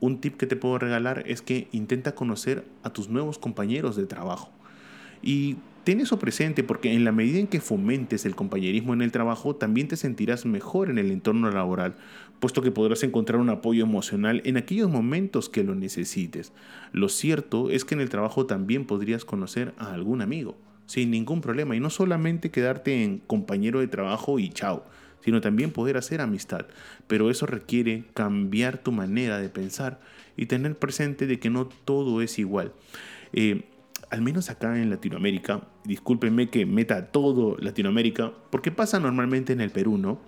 un 0.00 0.20
tip 0.20 0.36
que 0.36 0.46
te 0.46 0.56
puedo 0.56 0.78
regalar 0.78 1.24
es 1.26 1.42
que 1.42 1.68
intenta 1.72 2.14
conocer 2.14 2.64
a 2.84 2.90
tus 2.90 3.08
nuevos 3.08 3.38
compañeros 3.38 3.96
de 3.96 4.06
trabajo. 4.06 4.52
Y 5.22 5.56
Ten 5.84 6.00
eso 6.00 6.18
presente 6.18 6.62
porque 6.62 6.92
en 6.92 7.04
la 7.04 7.12
medida 7.12 7.38
en 7.38 7.46
que 7.46 7.60
fomentes 7.60 8.26
el 8.26 8.34
compañerismo 8.34 8.92
en 8.92 9.00
el 9.00 9.12
trabajo, 9.12 9.56
también 9.56 9.88
te 9.88 9.96
sentirás 9.96 10.44
mejor 10.44 10.90
en 10.90 10.98
el 10.98 11.10
entorno 11.10 11.50
laboral, 11.50 11.96
puesto 12.40 12.60
que 12.62 12.70
podrás 12.70 13.02
encontrar 13.02 13.40
un 13.40 13.48
apoyo 13.48 13.84
emocional 13.84 14.42
en 14.44 14.56
aquellos 14.58 14.90
momentos 14.90 15.48
que 15.48 15.64
lo 15.64 15.74
necesites. 15.74 16.52
Lo 16.92 17.08
cierto 17.08 17.70
es 17.70 17.84
que 17.84 17.94
en 17.94 18.02
el 18.02 18.10
trabajo 18.10 18.44
también 18.46 18.84
podrías 18.84 19.24
conocer 19.24 19.72
a 19.78 19.94
algún 19.94 20.20
amigo, 20.20 20.56
sin 20.86 21.10
ningún 21.10 21.40
problema, 21.40 21.74
y 21.74 21.80
no 21.80 21.90
solamente 21.90 22.50
quedarte 22.50 23.02
en 23.02 23.18
compañero 23.18 23.80
de 23.80 23.88
trabajo 23.88 24.38
y 24.38 24.50
chao, 24.50 24.84
sino 25.20 25.40
también 25.40 25.70
poder 25.70 25.96
hacer 25.96 26.20
amistad. 26.20 26.66
Pero 27.06 27.30
eso 27.30 27.46
requiere 27.46 28.04
cambiar 28.14 28.78
tu 28.78 28.92
manera 28.92 29.38
de 29.38 29.48
pensar 29.48 30.00
y 30.36 30.46
tener 30.46 30.78
presente 30.78 31.26
de 31.26 31.38
que 31.38 31.50
no 31.50 31.66
todo 31.66 32.22
es 32.22 32.38
igual. 32.38 32.72
Eh, 33.32 33.67
al 34.10 34.22
menos 34.22 34.50
acá 34.50 34.80
en 34.80 34.90
Latinoamérica, 34.90 35.62
discúlpenme 35.84 36.48
que 36.48 36.66
meta 36.66 37.06
todo 37.06 37.56
Latinoamérica, 37.58 38.32
porque 38.50 38.70
pasa 38.70 38.98
normalmente 39.00 39.52
en 39.52 39.60
el 39.60 39.70
Perú, 39.70 39.98
¿no? 39.98 40.18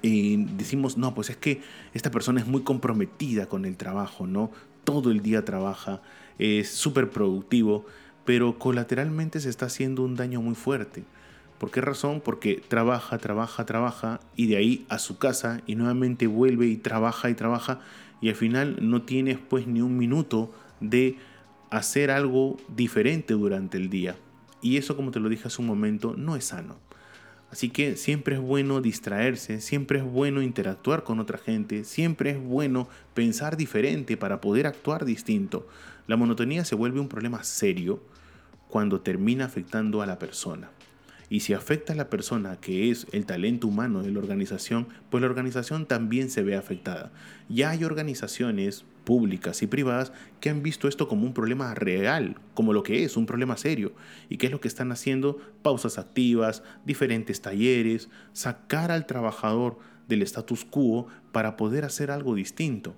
Y 0.00 0.44
decimos, 0.56 0.96
no, 0.96 1.14
pues 1.14 1.30
es 1.30 1.36
que 1.36 1.60
esta 1.92 2.10
persona 2.10 2.40
es 2.40 2.46
muy 2.46 2.62
comprometida 2.62 3.46
con 3.46 3.64
el 3.64 3.76
trabajo, 3.76 4.26
¿no? 4.26 4.50
Todo 4.84 5.10
el 5.10 5.22
día 5.22 5.44
trabaja, 5.44 6.02
es 6.38 6.70
súper 6.70 7.10
productivo, 7.10 7.84
pero 8.24 8.58
colateralmente 8.58 9.40
se 9.40 9.48
está 9.48 9.66
haciendo 9.66 10.04
un 10.04 10.14
daño 10.14 10.40
muy 10.40 10.54
fuerte. 10.54 11.04
¿Por 11.58 11.72
qué 11.72 11.80
razón? 11.80 12.20
Porque 12.24 12.62
trabaja, 12.68 13.18
trabaja, 13.18 13.66
trabaja 13.66 14.20
y 14.36 14.46
de 14.46 14.56
ahí 14.56 14.86
a 14.88 15.00
su 15.00 15.18
casa 15.18 15.60
y 15.66 15.74
nuevamente 15.74 16.28
vuelve 16.28 16.66
y 16.66 16.76
trabaja 16.76 17.30
y 17.30 17.34
trabaja 17.34 17.80
y 18.20 18.28
al 18.28 18.36
final 18.36 18.76
no 18.80 19.02
tienes 19.02 19.38
pues 19.38 19.66
ni 19.66 19.80
un 19.80 19.96
minuto 19.96 20.52
de 20.80 21.16
hacer 21.70 22.10
algo 22.10 22.56
diferente 22.74 23.34
durante 23.34 23.76
el 23.76 23.90
día. 23.90 24.16
Y 24.62 24.76
eso, 24.76 24.96
como 24.96 25.10
te 25.10 25.20
lo 25.20 25.28
dije 25.28 25.48
hace 25.48 25.62
un 25.62 25.68
momento, 25.68 26.14
no 26.16 26.36
es 26.36 26.46
sano. 26.46 26.78
Así 27.50 27.70
que 27.70 27.96
siempre 27.96 28.34
es 28.34 28.40
bueno 28.40 28.80
distraerse, 28.80 29.60
siempre 29.60 30.00
es 30.00 30.04
bueno 30.04 30.42
interactuar 30.42 31.02
con 31.02 31.18
otra 31.18 31.38
gente, 31.38 31.84
siempre 31.84 32.30
es 32.30 32.42
bueno 32.42 32.88
pensar 33.14 33.56
diferente 33.56 34.16
para 34.16 34.40
poder 34.40 34.66
actuar 34.66 35.04
distinto. 35.06 35.66
La 36.06 36.16
monotonía 36.16 36.64
se 36.64 36.74
vuelve 36.74 37.00
un 37.00 37.08
problema 37.08 37.42
serio 37.44 38.02
cuando 38.68 39.00
termina 39.00 39.46
afectando 39.46 40.02
a 40.02 40.06
la 40.06 40.18
persona. 40.18 40.70
Y 41.30 41.40
si 41.40 41.52
afecta 41.52 41.92
a 41.92 41.96
la 41.96 42.10
persona, 42.10 42.56
que 42.56 42.90
es 42.90 43.06
el 43.12 43.26
talento 43.26 43.66
humano 43.66 44.02
de 44.02 44.10
la 44.10 44.18
organización, 44.18 44.88
pues 45.10 45.20
la 45.20 45.28
organización 45.28 45.86
también 45.86 46.30
se 46.30 46.42
ve 46.42 46.56
afectada. 46.56 47.12
Ya 47.48 47.70
hay 47.70 47.84
organizaciones 47.84 48.84
públicas 49.08 49.62
y 49.62 49.66
privadas 49.66 50.12
que 50.38 50.50
han 50.50 50.62
visto 50.62 50.86
esto 50.86 51.08
como 51.08 51.24
un 51.24 51.32
problema 51.32 51.74
real, 51.74 52.36
como 52.52 52.74
lo 52.74 52.82
que 52.82 53.04
es, 53.04 53.16
un 53.16 53.24
problema 53.24 53.56
serio. 53.56 53.94
¿Y 54.28 54.36
qué 54.36 54.48
es 54.48 54.52
lo 54.52 54.60
que 54.60 54.68
están 54.68 54.92
haciendo? 54.92 55.38
Pausas 55.62 55.96
activas, 55.96 56.62
diferentes 56.84 57.40
talleres, 57.40 58.10
sacar 58.34 58.90
al 58.90 59.06
trabajador 59.06 59.78
del 60.08 60.20
status 60.20 60.66
quo 60.66 61.06
para 61.32 61.56
poder 61.56 61.86
hacer 61.86 62.10
algo 62.10 62.34
distinto. 62.34 62.94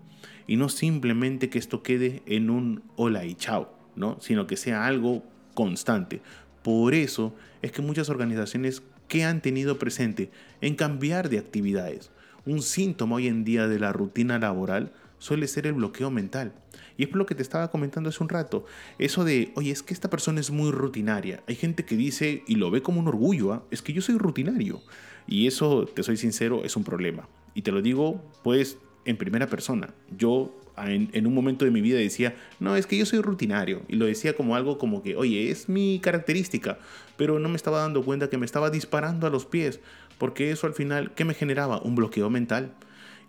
Y 0.48 0.56
no 0.56 0.68
simplemente 0.68 1.48
que 1.48 1.60
esto 1.60 1.84
quede 1.84 2.24
en 2.26 2.50
un 2.50 2.82
hola 2.96 3.24
y 3.24 3.36
chao, 3.36 3.72
¿no? 3.94 4.20
sino 4.20 4.48
que 4.48 4.56
sea 4.56 4.86
algo 4.86 5.22
constante. 5.54 6.22
Por 6.64 6.92
eso 6.92 7.36
es 7.62 7.70
que 7.70 7.82
muchas 7.82 8.08
organizaciones 8.08 8.82
que 9.06 9.22
han 9.22 9.42
tenido 9.42 9.78
presente 9.78 10.32
en 10.60 10.74
cambiar 10.74 11.28
de 11.28 11.38
actividades. 11.38 12.10
Un 12.46 12.62
síntoma 12.62 13.14
hoy 13.14 13.28
en 13.28 13.44
día 13.44 13.68
de 13.68 13.78
la 13.78 13.92
rutina 13.92 14.40
laboral 14.40 14.90
suele 15.20 15.46
ser 15.46 15.68
el 15.68 15.74
bloqueo 15.74 16.10
mental. 16.10 16.52
Y 16.96 17.04
es 17.04 17.08
por 17.08 17.18
lo 17.18 17.26
que 17.26 17.36
te 17.36 17.42
estaba 17.42 17.70
comentando 17.70 18.08
hace 18.08 18.22
un 18.22 18.28
rato. 18.28 18.64
Eso 18.98 19.24
de, 19.24 19.52
oye, 19.54 19.70
es 19.70 19.84
que 19.84 19.94
esta 19.94 20.10
persona 20.10 20.40
es 20.40 20.50
muy 20.50 20.72
rutinaria. 20.72 21.44
Hay 21.46 21.54
gente 21.54 21.84
que 21.84 21.96
dice, 21.96 22.42
y 22.48 22.56
lo 22.56 22.72
ve 22.72 22.82
como 22.82 22.98
un 22.98 23.06
orgullo, 23.06 23.52
¿ah? 23.52 23.62
es 23.70 23.82
que 23.82 23.92
yo 23.92 24.02
soy 24.02 24.18
rutinario. 24.18 24.82
Y 25.28 25.46
eso, 25.46 25.86
te 25.86 26.02
soy 26.02 26.16
sincero, 26.16 26.64
es 26.64 26.74
un 26.74 26.82
problema. 26.82 27.28
Y 27.54 27.62
te 27.62 27.70
lo 27.70 27.82
digo, 27.82 28.20
pues, 28.42 28.78
en 29.04 29.16
primera 29.16 29.46
persona. 29.46 29.94
Yo 30.16 30.60
en, 30.76 31.26
un 31.26 31.34
momento 31.34 31.64
de 31.64 31.70
mi 31.70 31.80
vida 31.80 31.98
decía, 31.98 32.34
no, 32.58 32.76
es 32.76 32.86
que 32.86 32.96
yo 32.96 33.06
soy 33.06 33.20
rutinario. 33.20 33.82
Y 33.88 33.96
lo 33.96 34.06
decía 34.06 34.34
como 34.34 34.56
algo 34.56 34.78
como 34.78 35.02
que, 35.02 35.16
oye, 35.16 35.50
es 35.50 35.68
mi 35.68 36.00
característica. 36.00 36.78
Pero 37.16 37.38
no 37.38 37.48
me 37.48 37.56
estaba 37.56 37.80
dando 37.80 38.04
cuenta 38.04 38.30
que 38.30 38.38
me 38.38 38.46
estaba 38.46 38.70
disparando 38.70 39.26
a 39.26 39.30
los 39.30 39.46
pies. 39.46 39.80
Porque 40.18 40.50
eso 40.50 40.66
al 40.66 40.74
final, 40.74 41.12
¿qué 41.14 41.24
me 41.24 41.34
generaba? 41.34 41.80
Un 41.82 41.94
bloqueo 41.94 42.30
mental. 42.30 42.72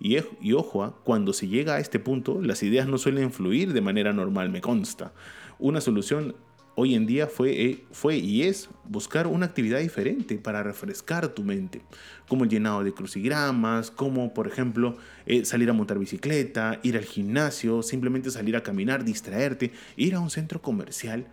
Y, 0.01 0.17
y 0.41 0.53
ojo, 0.53 0.83
¿ah? 0.83 0.97
cuando 1.03 1.31
se 1.31 1.47
llega 1.47 1.75
a 1.75 1.79
este 1.79 1.99
punto, 1.99 2.41
las 2.41 2.63
ideas 2.63 2.87
no 2.87 2.97
suelen 2.97 3.31
fluir 3.31 3.71
de 3.71 3.81
manera 3.81 4.11
normal, 4.11 4.49
me 4.49 4.59
consta. 4.59 5.13
Una 5.59 5.79
solución 5.79 6.35
hoy 6.75 6.95
en 6.95 7.05
día 7.05 7.27
fue, 7.27 7.65
eh, 7.65 7.83
fue 7.91 8.17
y 8.17 8.43
es 8.43 8.69
buscar 8.85 9.27
una 9.27 9.45
actividad 9.45 9.79
diferente 9.79 10.35
para 10.37 10.63
refrescar 10.63 11.27
tu 11.29 11.43
mente, 11.43 11.81
como 12.27 12.45
el 12.45 12.49
llenado 12.49 12.83
de 12.83 12.93
crucigramas, 12.93 13.91
como 13.91 14.33
por 14.33 14.47
ejemplo 14.47 14.97
eh, 15.27 15.45
salir 15.45 15.69
a 15.69 15.73
montar 15.73 15.99
bicicleta, 15.99 16.79
ir 16.81 16.97
al 16.97 17.05
gimnasio, 17.05 17.83
simplemente 17.83 18.31
salir 18.31 18.55
a 18.55 18.63
caminar, 18.63 19.03
distraerte, 19.03 19.71
ir 19.97 20.15
a 20.15 20.19
un 20.19 20.31
centro 20.31 20.61
comercial 20.61 21.27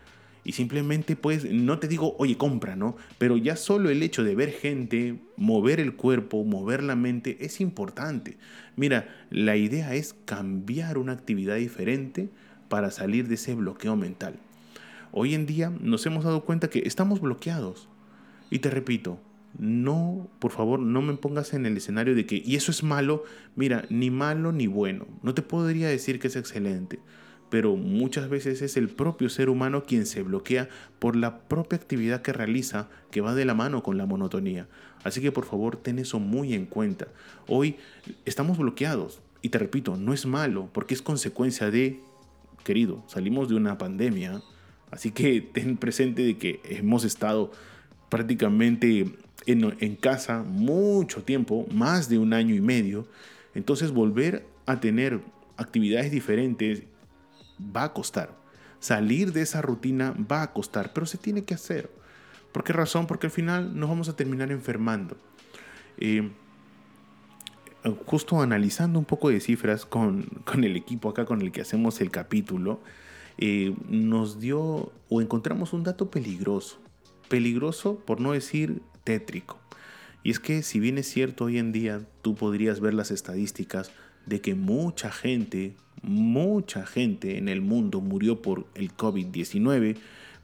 y 0.49 0.53
simplemente 0.53 1.15
pues 1.15 1.45
no 1.45 1.79
te 1.79 1.89
digo, 1.89 2.17
oye, 2.19 2.39
compra, 2.39 2.75
¿no? 2.75 2.97
Pero 3.19 3.37
ya 3.37 3.55
solo 3.55 3.91
el 3.91 4.03
hecho 4.03 4.25
de 4.25 4.35
ver 4.35 4.51
gente, 4.51 5.19
mover 5.37 5.79
el 5.79 5.95
cuerpo, 5.95 6.43
mover 6.43 6.83
la 6.83 6.97
mente 6.97 7.37
es 7.41 7.61
importante. 7.61 8.39
Mira, 8.75 9.15
la 9.29 9.57
idea 9.57 9.95
es 9.95 10.15
cambiar 10.25 10.97
una 10.97 11.13
actividad 11.13 11.57
diferente 11.57 12.31
para 12.71 12.91
salir 12.91 13.29
de 13.29 13.35
ese 13.35 13.55
bloqueo 13.55 13.95
mental. 13.95 14.37
Hoy 15.13 15.35
en 15.35 15.45
día 15.45 15.71
nos 15.83 16.07
hemos 16.07 16.25
dado 16.25 16.43
cuenta 16.47 16.71
que 16.71 16.79
estamos 16.79 17.21
bloqueados. 17.21 17.87
Y 18.49 18.61
te 18.61 18.71
repito, 18.71 19.21
no, 19.59 20.31
por 20.39 20.53
favor, 20.53 20.81
no 20.81 21.03
me 21.03 21.13
pongas 21.13 21.53
en 21.53 21.67
el 21.67 21.77
escenario 21.77 22.15
de 22.15 22.25
que, 22.25 22.43
y 22.43 22.57
eso 22.57 22.71
es 22.71 22.83
malo, 22.83 23.23
mira, 23.55 23.85
ni 23.91 24.11
malo 24.11 24.53
ni 24.53 24.67
bueno. 24.67 25.09
No 25.23 25.35
te 25.35 25.43
podría 25.43 25.89
decir 25.89 26.19
que 26.19 26.29
es 26.29 26.37
excelente, 26.37 27.01
pero 27.51 27.77
muchas 27.77 28.29
veces 28.29 28.63
es 28.63 28.77
el 28.77 28.89
propio 28.89 29.29
ser 29.29 29.49
humano 29.49 29.85
quien 29.85 30.07
se 30.07 30.23
bloquea 30.23 30.69
por 30.99 31.17
la 31.17 31.41
propia 31.41 31.79
actividad 31.79 32.23
que 32.23 32.33
realiza 32.33 32.89
que 33.11 33.21
va 33.21 33.35
de 33.35 33.45
la 33.45 33.55
mano 33.55 33.83
con 33.83 33.97
la 33.97 34.07
monotonía. 34.07 34.69
Así 35.05 35.21
que 35.21 35.33
por 35.33 35.45
favor, 35.45 35.77
ten 35.77 35.99
eso 35.99 36.19
muy 36.19 36.55
en 36.55 36.67
cuenta. 36.67 37.09
Hoy 37.47 37.77
estamos 38.25 38.59
bloqueados. 38.59 39.21
Y 39.41 39.51
te 39.51 39.59
repito, 39.59 39.97
no 39.97 40.13
es 40.13 40.27
malo, 40.27 40.69
porque 40.73 40.95
es 40.95 41.01
consecuencia 41.01 41.71
de, 41.71 42.01
querido, 42.65 43.05
salimos 43.07 43.49
de 43.49 43.55
una 43.55 43.79
pandemia, 43.79 44.43
Así 44.91 45.11
que 45.11 45.41
ten 45.53 45.77
presente 45.77 46.23
de 46.23 46.37
que 46.37 46.61
hemos 46.65 47.05
estado 47.05 47.51
prácticamente 48.09 49.13
en, 49.47 49.77
en, 49.81 49.97
casa 49.97 50.43
mucho 50.43 51.23
tiempo, 51.23 51.67
más 51.73 52.09
de 52.09 52.19
un 52.19 52.33
año 52.33 52.55
y 52.55 52.61
medio. 52.61 53.07
Entonces 53.55 53.93
volver 53.93 54.47
a 54.67 54.81
tener 54.81 55.21
actividades 55.57 56.11
diferentes 56.11 56.83
va 57.61 57.85
a 57.85 57.93
costar. 57.93 58.37
Salir 58.81 59.33
de 59.33 59.43
esa 59.43 59.63
rutina 59.63 60.15
va 60.31 60.43
a 60.43 60.53
costar, 60.53 60.93
pero 60.93 61.07
se 61.07 61.19
tiene 61.19 61.45
que 61.45 61.55
hacer. 61.55 61.91
¿Por 62.53 62.65
qué 62.65 62.73
razón? 62.73 63.07
Porque 63.07 63.27
al 63.27 63.33
final 63.33 63.79
nos 63.79 63.89
vamos 63.89 64.09
a 64.09 64.17
terminar 64.17 64.51
enfermando. 64.53 65.17
Eh, 65.99 66.31
justo 68.07 68.41
analizando 68.41 68.99
un 68.99 69.05
poco 69.05 69.29
de 69.29 69.41
cifras 69.41 69.85
con, 69.87 70.23
con 70.45 70.65
el 70.65 70.77
equipo 70.77 71.09
acá 71.09 71.25
con 71.25 71.43
el 71.43 71.53
que 71.53 71.61
hacemos 71.61 72.01
el 72.01 72.11
capítulo, 72.11 72.81
eh, 73.39 73.75
nos 73.89 74.41
dio 74.41 74.93
o 75.09 75.21
encontramos 75.21 75.73
un 75.73 75.85
dato 75.85 76.11
peligroso. 76.11 76.79
Peligroso 77.29 77.99
por 78.01 78.21
no 78.21 78.33
decir 78.33 78.83
tétrico. 79.05 79.59
Y 80.23 80.31
es 80.31 80.41
que 80.41 80.63
si 80.63 80.81
bien 80.81 80.99
es 80.99 81.09
cierto 81.09 81.45
hoy 81.45 81.59
en 81.59 81.73
día 81.73 82.01
tú 82.23 82.35
podrías 82.35 82.81
ver 82.81 82.95
las 82.95 83.11
estadísticas 83.11 83.93
de 84.27 84.41
que 84.41 84.55
mucha 84.55 85.11
gente, 85.11 85.77
mucha 86.03 86.87
gente 86.87 87.39
en 87.39 87.49
el 87.49 87.61
mundo 87.61 88.01
murió 88.01 88.43
por 88.43 88.67
el 88.75 88.95
COVID-19, 88.97 89.97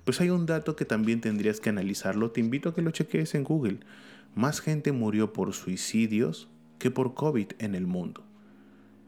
pues 0.05 0.21
hay 0.21 0.31
un 0.31 0.47
dato 0.47 0.77
que 0.77 0.85
también 0.85 1.21
tendrías 1.21 1.61
que 1.61 1.71
analizarlo. 1.71 2.31
Te 2.31 2.41
invito 2.41 2.69
a 2.69 2.75
que 2.75 2.83
lo 2.83 2.91
cheques 2.91 3.35
en 3.35 3.45
Google. 3.45 3.79
Más 4.35 4.61
gente 4.61 4.93
murió 4.93 5.33
por 5.33 5.55
suicidios 5.55 6.49
que 6.79 6.91
por 6.91 7.15
COVID 7.15 7.53
en 7.59 7.75
el 7.75 7.87
mundo. 7.87 8.25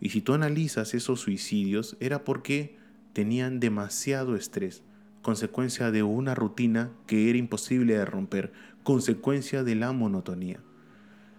Y 0.00 0.10
si 0.10 0.20
tú 0.20 0.34
analizas 0.34 0.94
esos 0.94 1.20
suicidios, 1.20 1.96
era 2.00 2.24
porque 2.24 2.76
tenían 3.12 3.60
demasiado 3.60 4.36
estrés, 4.36 4.82
consecuencia 5.22 5.90
de 5.90 6.02
una 6.02 6.34
rutina 6.34 6.92
que 7.06 7.28
era 7.28 7.38
imposible 7.38 7.94
de 7.94 8.04
romper, 8.04 8.52
consecuencia 8.82 9.64
de 9.64 9.74
la 9.74 9.92
monotonía. 9.92 10.60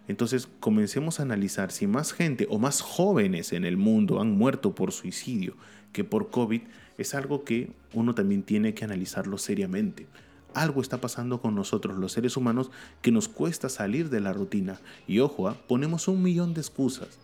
Entonces 0.08 0.48
comencemos 0.60 1.20
a 1.20 1.24
analizar 1.24 1.72
si 1.72 1.88
más 1.88 2.14
gente 2.14 2.48
o 2.50 2.60
más 2.60 2.82
jóvenes 2.82 3.52
en 3.54 3.66
el 3.66 3.78
mundo 3.78 4.22
han 4.22 4.32
muerto 4.32 4.74
por 4.74 4.92
suicidio 4.92 5.56
que 5.98 6.04
por 6.04 6.30
COVID, 6.30 6.62
es 7.00 7.16
algo 7.16 7.44
que 7.44 7.72
uno 7.94 8.14
también 8.14 8.44
tiene 8.44 8.74
que 8.74 8.86
analizarlo 8.86 9.38
seriamente. 9.40 10.06
Algo 10.54 10.82
está 10.82 11.02
pasando 11.02 11.42
con 11.42 11.56
nosotros 11.56 11.98
los 11.98 12.12
seres 12.12 12.38
humanos 12.38 12.70
que 13.02 13.12
nos 13.12 13.28
cuesta 13.28 13.68
salir 13.68 14.10
de 14.10 14.20
la 14.20 14.32
rutina. 14.34 14.80
Y 15.08 15.20
ojo, 15.20 15.48
¿ah? 15.48 15.58
ponemos 15.68 16.08
un 16.08 16.22
millón 16.22 16.54
de 16.54 16.62
excusas. 16.62 17.20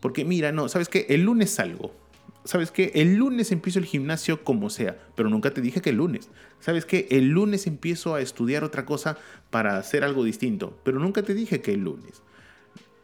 Porque 0.00 0.24
mira, 0.24 0.52
no, 0.52 0.68
¿sabes 0.68 0.88
qué? 0.88 1.06
El 1.08 1.22
lunes 1.22 1.50
salgo, 1.50 1.94
¿sabes 2.44 2.70
qué? 2.70 2.92
El 2.94 3.16
lunes 3.16 3.52
empiezo 3.52 3.78
el 3.78 3.86
gimnasio 3.86 4.44
como 4.44 4.70
sea, 4.70 4.98
pero 5.14 5.30
nunca 5.30 5.52
te 5.52 5.60
dije 5.60 5.80
que 5.80 5.90
el 5.90 5.96
lunes. 5.96 6.28
¿Sabes 6.60 6.84
qué? 6.84 7.08
El 7.10 7.30
lunes 7.30 7.66
empiezo 7.66 8.14
a 8.14 8.20
estudiar 8.20 8.64
otra 8.64 8.84
cosa 8.84 9.18
para 9.50 9.78
hacer 9.78 10.04
algo 10.04 10.24
distinto, 10.24 10.78
pero 10.84 10.98
nunca 10.98 11.22
te 11.22 11.34
dije 11.34 11.60
que 11.60 11.72
el 11.72 11.80
lunes. 11.80 12.22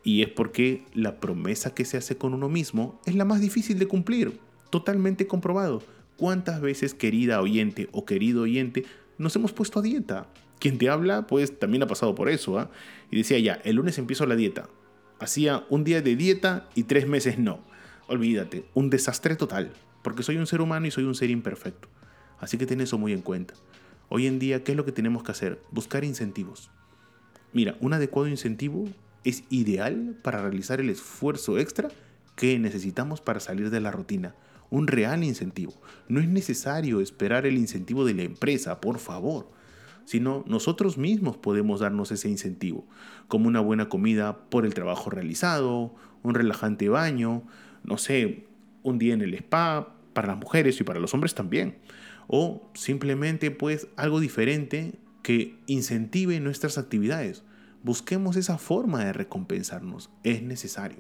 Y 0.03 0.23
es 0.23 0.29
porque 0.29 0.85
la 0.95 1.21
promesa 1.21 1.75
que 1.75 1.85
se 1.85 1.97
hace 1.97 2.17
con 2.17 2.35
uno 2.35 2.49
mismo 2.49 3.01
es 3.07 3.15
la 3.15 3.25
más 3.25 3.41
difícil 3.41 3.79
de 3.79 3.89
cumplir, 3.89 4.39
totalmente 4.71 5.27
comprobado. 5.27 5.83
¿Cuántas 6.17 6.61
veces, 6.61 6.95
querida 6.95 7.41
oyente 7.41 7.89
o 7.93 8.05
querido 8.05 8.43
oyente, 8.43 8.85
nos 9.19 9.35
hemos 9.37 9.53
puesto 9.53 9.79
a 9.79 9.83
dieta? 9.83 10.29
Quien 10.59 10.77
te 10.77 10.91
habla, 10.91 11.27
pues 11.27 11.59
también 11.59 11.83
ha 11.83 11.87
pasado 11.87 12.15
por 12.15 12.29
eso, 12.29 12.59
¿ah? 12.59 12.71
Y 13.11 13.17
decía 13.17 13.39
ya, 13.39 13.55
el 13.65 13.77
lunes 13.77 13.97
empiezo 13.97 14.27
la 14.27 14.37
dieta. 14.37 14.69
Hacía 15.19 15.65
un 15.71 15.85
día 15.85 16.03
de 16.03 16.17
dieta 16.17 16.69
y 16.75 16.85
tres 16.85 17.07
meses 17.07 17.39
no 17.39 17.70
olvídate, 18.11 18.65
un 18.75 18.91
desastre 18.91 19.37
total, 19.37 19.73
porque 20.03 20.25
soy 20.25 20.37
un 20.37 20.47
ser 20.47 20.61
humano 20.61 20.87
y 20.87 20.91
soy 20.91 21.05
un 21.05 21.15
ser 21.15 21.31
imperfecto. 21.31 21.89
Así 22.41 22.59
que 22.59 22.67
ten 22.67 22.81
eso 22.81 22.99
muy 22.99 23.13
en 23.13 23.23
cuenta. 23.23 23.55
Hoy 24.09 24.27
en 24.27 24.41
día, 24.41 24.65
¿qué 24.65 24.73
es 24.73 24.77
lo 24.77 24.85
que 24.85 24.93
tenemos 24.93 25.23
que 25.23 25.31
hacer? 25.31 25.63
Buscar 25.71 26.05
incentivos. 26.05 26.71
Mira, 27.53 27.77
un 27.81 27.93
adecuado 27.93 28.29
incentivo 28.29 28.89
es 29.23 29.45
ideal 29.49 30.19
para 30.23 30.43
realizar 30.43 30.81
el 30.81 30.91
esfuerzo 30.91 31.59
extra 31.59 31.89
que 32.35 32.59
necesitamos 32.59 33.21
para 33.21 33.39
salir 33.39 33.71
de 33.71 33.81
la 33.81 33.93
rutina. 33.93 34.35
Un 34.71 34.89
real 34.89 35.23
incentivo. 35.23 35.73
No 36.09 36.21
es 36.21 36.29
necesario 36.29 37.01
esperar 37.01 37.47
el 37.47 37.59
incentivo 37.59 38.05
de 38.05 38.15
la 38.15 38.23
empresa, 38.23 38.81
por 38.81 38.99
favor 38.99 39.47
sino 40.11 40.43
nosotros 40.49 40.99
mismos 40.99 41.37
podemos 41.37 41.79
darnos 41.79 42.11
ese 42.11 42.29
incentivo, 42.29 42.85
como 43.29 43.47
una 43.47 43.61
buena 43.61 43.89
comida 43.89 44.39
por 44.51 44.67
el 44.67 44.75
trabajo 44.75 45.09
realizado, 45.09 45.95
un 46.25 46.35
relajante 46.35 46.89
baño, 46.89 47.45
no 47.85 47.99
sé, 47.99 48.45
un 48.83 48.99
día 48.99 49.15
en 49.15 49.23
el 49.23 49.35
spa 49.35 49.97
para 50.13 50.29
las 50.29 50.39
mujeres 50.39 50.81
y 50.81 50.85
para 50.85 51.01
los 51.01 51.15
hombres 51.15 51.35
también. 51.35 51.77
O 52.27 52.71
simplemente 52.75 53.51
pues 53.51 53.89
algo 53.97 54.21
diferente 54.21 54.95
que 55.23 55.57
incentive 55.67 56.39
nuestras 56.41 56.79
actividades. 56.79 57.43
Busquemos 57.83 58.37
esa 58.37 58.59
forma 58.59 59.05
de 59.05 59.13
recompensarnos. 59.13 60.11
Es 60.23 60.43
necesario. 60.43 60.99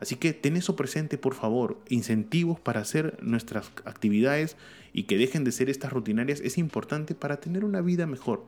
Así 0.00 0.16
que 0.16 0.32
ten 0.32 0.56
eso 0.56 0.76
presente, 0.76 1.18
por 1.18 1.34
favor. 1.34 1.80
Incentivos 1.88 2.60
para 2.60 2.80
hacer 2.80 3.18
nuestras 3.22 3.70
actividades 3.84 4.56
y 4.92 5.04
que 5.04 5.18
dejen 5.18 5.44
de 5.44 5.52
ser 5.52 5.70
estas 5.70 5.92
rutinarias 5.92 6.40
es 6.40 6.58
importante 6.58 7.14
para 7.14 7.40
tener 7.40 7.64
una 7.64 7.80
vida 7.80 8.06
mejor. 8.06 8.46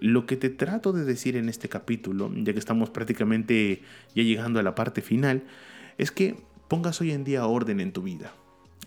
Lo 0.00 0.26
que 0.26 0.36
te 0.36 0.50
trato 0.50 0.92
de 0.92 1.04
decir 1.04 1.36
en 1.36 1.48
este 1.48 1.68
capítulo, 1.68 2.30
ya 2.34 2.52
que 2.52 2.58
estamos 2.58 2.90
prácticamente 2.90 3.82
ya 4.14 4.22
llegando 4.22 4.60
a 4.60 4.62
la 4.62 4.74
parte 4.74 5.02
final, 5.02 5.44
es 5.96 6.10
que 6.10 6.36
pongas 6.68 7.00
hoy 7.00 7.12
en 7.12 7.24
día 7.24 7.46
orden 7.46 7.80
en 7.80 7.92
tu 7.92 8.02
vida. 8.02 8.32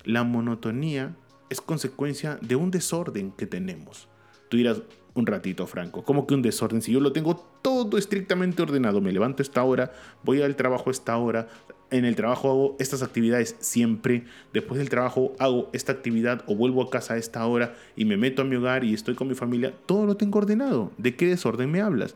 La 0.05 0.23
monotonía 0.23 1.15
es 1.49 1.61
consecuencia 1.61 2.37
de 2.41 2.55
un 2.55 2.71
desorden 2.71 3.31
que 3.31 3.45
tenemos. 3.45 4.07
Tú 4.49 4.57
dirás, 4.57 4.81
un 5.13 5.25
ratito, 5.25 5.67
Franco, 5.67 6.03
¿cómo 6.03 6.25
que 6.25 6.33
un 6.33 6.41
desorden? 6.41 6.81
Si 6.81 6.91
yo 6.91 6.99
lo 6.99 7.11
tengo 7.11 7.35
todo 7.61 7.97
estrictamente 7.97 8.61
ordenado, 8.61 9.01
me 9.01 9.11
levanto 9.11 9.41
esta 9.41 9.63
hora, 9.63 9.91
voy 10.23 10.41
al 10.41 10.55
trabajo 10.55 10.89
esta 10.89 11.17
hora, 11.17 11.49
en 11.89 12.05
el 12.05 12.15
trabajo 12.15 12.49
hago 12.49 12.75
estas 12.79 13.03
actividades 13.03 13.57
siempre, 13.59 14.23
después 14.53 14.79
del 14.79 14.89
trabajo 14.89 15.33
hago 15.39 15.69
esta 15.73 15.91
actividad 15.91 16.43
o 16.47 16.55
vuelvo 16.55 16.81
a 16.81 16.89
casa 16.89 17.15
a 17.15 17.17
esta 17.17 17.45
hora 17.45 17.75
y 17.97 18.05
me 18.05 18.15
meto 18.15 18.41
a 18.41 18.45
mi 18.45 18.55
hogar 18.55 18.85
y 18.85 18.93
estoy 18.93 19.15
con 19.15 19.27
mi 19.27 19.35
familia, 19.35 19.73
todo 19.85 20.05
lo 20.05 20.15
tengo 20.15 20.39
ordenado. 20.39 20.91
¿De 20.97 21.15
qué 21.17 21.27
desorden 21.27 21.69
me 21.69 21.81
hablas? 21.81 22.15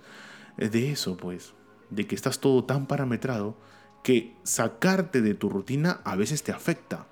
De 0.58 0.92
eso, 0.92 1.18
pues, 1.18 1.54
de 1.90 2.08
que 2.08 2.16
estás 2.16 2.40
todo 2.40 2.64
tan 2.64 2.88
parametrado 2.88 3.58
que 4.06 4.36
sacarte 4.44 5.24
de 5.24 5.34
tu 5.34 5.50
rutina 5.50 6.00
a 6.04 6.16
veces 6.16 6.44
te 6.44 6.52
afecta. 6.52 7.08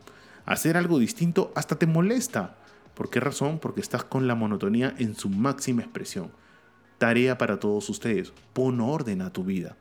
Hacer 0.46 0.78
algo 0.78 1.00
distinto 1.00 1.52
hasta 1.56 1.80
te 1.80 1.88
molesta. 1.88 2.56
¿Por 2.94 3.10
qué 3.10 3.20
razón? 3.20 3.58
Porque 3.58 3.82
estás 3.82 4.04
con 4.04 4.28
la 4.28 4.36
monotonía 4.36 4.94
en 5.00 5.16
su 5.16 5.28
máxima 5.28 5.82
expresión. 5.82 6.32
Tarea 7.00 7.40
para 7.40 7.60
todos 7.60 7.90
ustedes. 7.90 8.32
Pon 8.54 8.80
orden 8.80 9.24
a 9.24 9.34
tu 9.34 9.44
vida. 9.44 9.76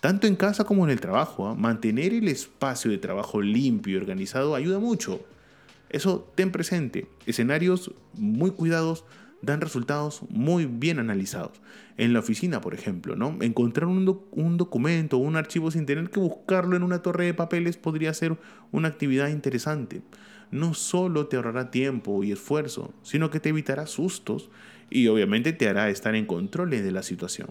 Tanto 0.00 0.26
en 0.26 0.34
casa 0.34 0.64
como 0.64 0.84
en 0.84 0.90
el 0.90 1.00
trabajo. 1.00 1.46
¿ah? 1.46 1.54
Mantener 1.54 2.12
el 2.12 2.26
espacio 2.26 2.90
de 2.90 2.98
trabajo 2.98 3.40
limpio 3.40 3.94
y 3.94 4.00
organizado 4.00 4.56
ayuda 4.56 4.80
mucho. 4.80 5.20
Eso 5.88 6.28
ten 6.34 6.50
presente. 6.50 7.06
Escenarios 7.26 7.92
muy 8.14 8.50
cuidados 8.50 9.04
dan 9.46 9.60
resultados 9.60 10.22
muy 10.28 10.66
bien 10.66 10.98
analizados. 10.98 11.60
En 11.96 12.12
la 12.12 12.18
oficina, 12.18 12.60
por 12.60 12.74
ejemplo, 12.74 13.16
¿no? 13.16 13.38
Encontrar 13.40 13.86
un, 13.86 14.20
un 14.32 14.56
documento 14.56 15.16
o 15.16 15.20
un 15.20 15.36
archivo 15.36 15.70
sin 15.70 15.86
tener 15.86 16.10
que 16.10 16.20
buscarlo 16.20 16.76
en 16.76 16.82
una 16.82 17.00
torre 17.00 17.24
de 17.24 17.34
papeles 17.34 17.78
podría 17.78 18.12
ser 18.12 18.36
una 18.72 18.88
actividad 18.88 19.28
interesante. 19.28 20.02
No 20.50 20.74
solo 20.74 21.26
te 21.26 21.36
ahorrará 21.36 21.70
tiempo 21.70 22.22
y 22.22 22.32
esfuerzo, 22.32 22.92
sino 23.02 23.30
que 23.30 23.40
te 23.40 23.48
evitará 23.48 23.86
sustos 23.86 24.50
y 24.90 25.08
obviamente 25.08 25.52
te 25.52 25.68
hará 25.68 25.88
estar 25.88 26.14
en 26.14 26.26
control 26.26 26.70
de 26.70 26.92
la 26.92 27.02
situación. 27.02 27.48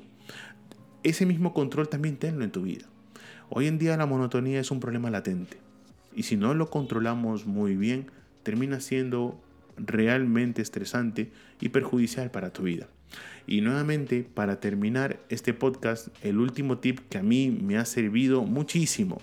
Ese 1.03 1.25
mismo 1.25 1.53
control 1.53 1.89
también 1.89 2.17
tenlo 2.17 2.43
en 2.43 2.51
tu 2.51 2.61
vida. 2.61 2.85
Hoy 3.49 3.67
en 3.67 3.77
día 3.77 3.97
la 3.97 4.05
monotonía 4.05 4.59
es 4.59 4.71
un 4.71 4.79
problema 4.79 5.09
latente 5.09 5.57
y 6.15 6.23
si 6.23 6.37
no 6.37 6.53
lo 6.53 6.69
controlamos 6.69 7.45
muy 7.45 7.75
bien, 7.75 8.09
termina 8.43 8.79
siendo 8.79 9.39
realmente 9.77 10.61
estresante 10.61 11.31
y 11.61 11.69
perjudicial 11.69 12.31
para 12.31 12.51
tu 12.51 12.63
vida. 12.63 12.87
Y 13.47 13.61
nuevamente, 13.61 14.23
para 14.23 14.59
terminar 14.59 15.19
este 15.29 15.53
podcast, 15.53 16.07
el 16.23 16.39
último 16.39 16.79
tip 16.79 16.99
que 17.09 17.19
a 17.19 17.23
mí 17.23 17.51
me 17.51 17.77
ha 17.77 17.85
servido 17.85 18.43
muchísimo 18.43 19.21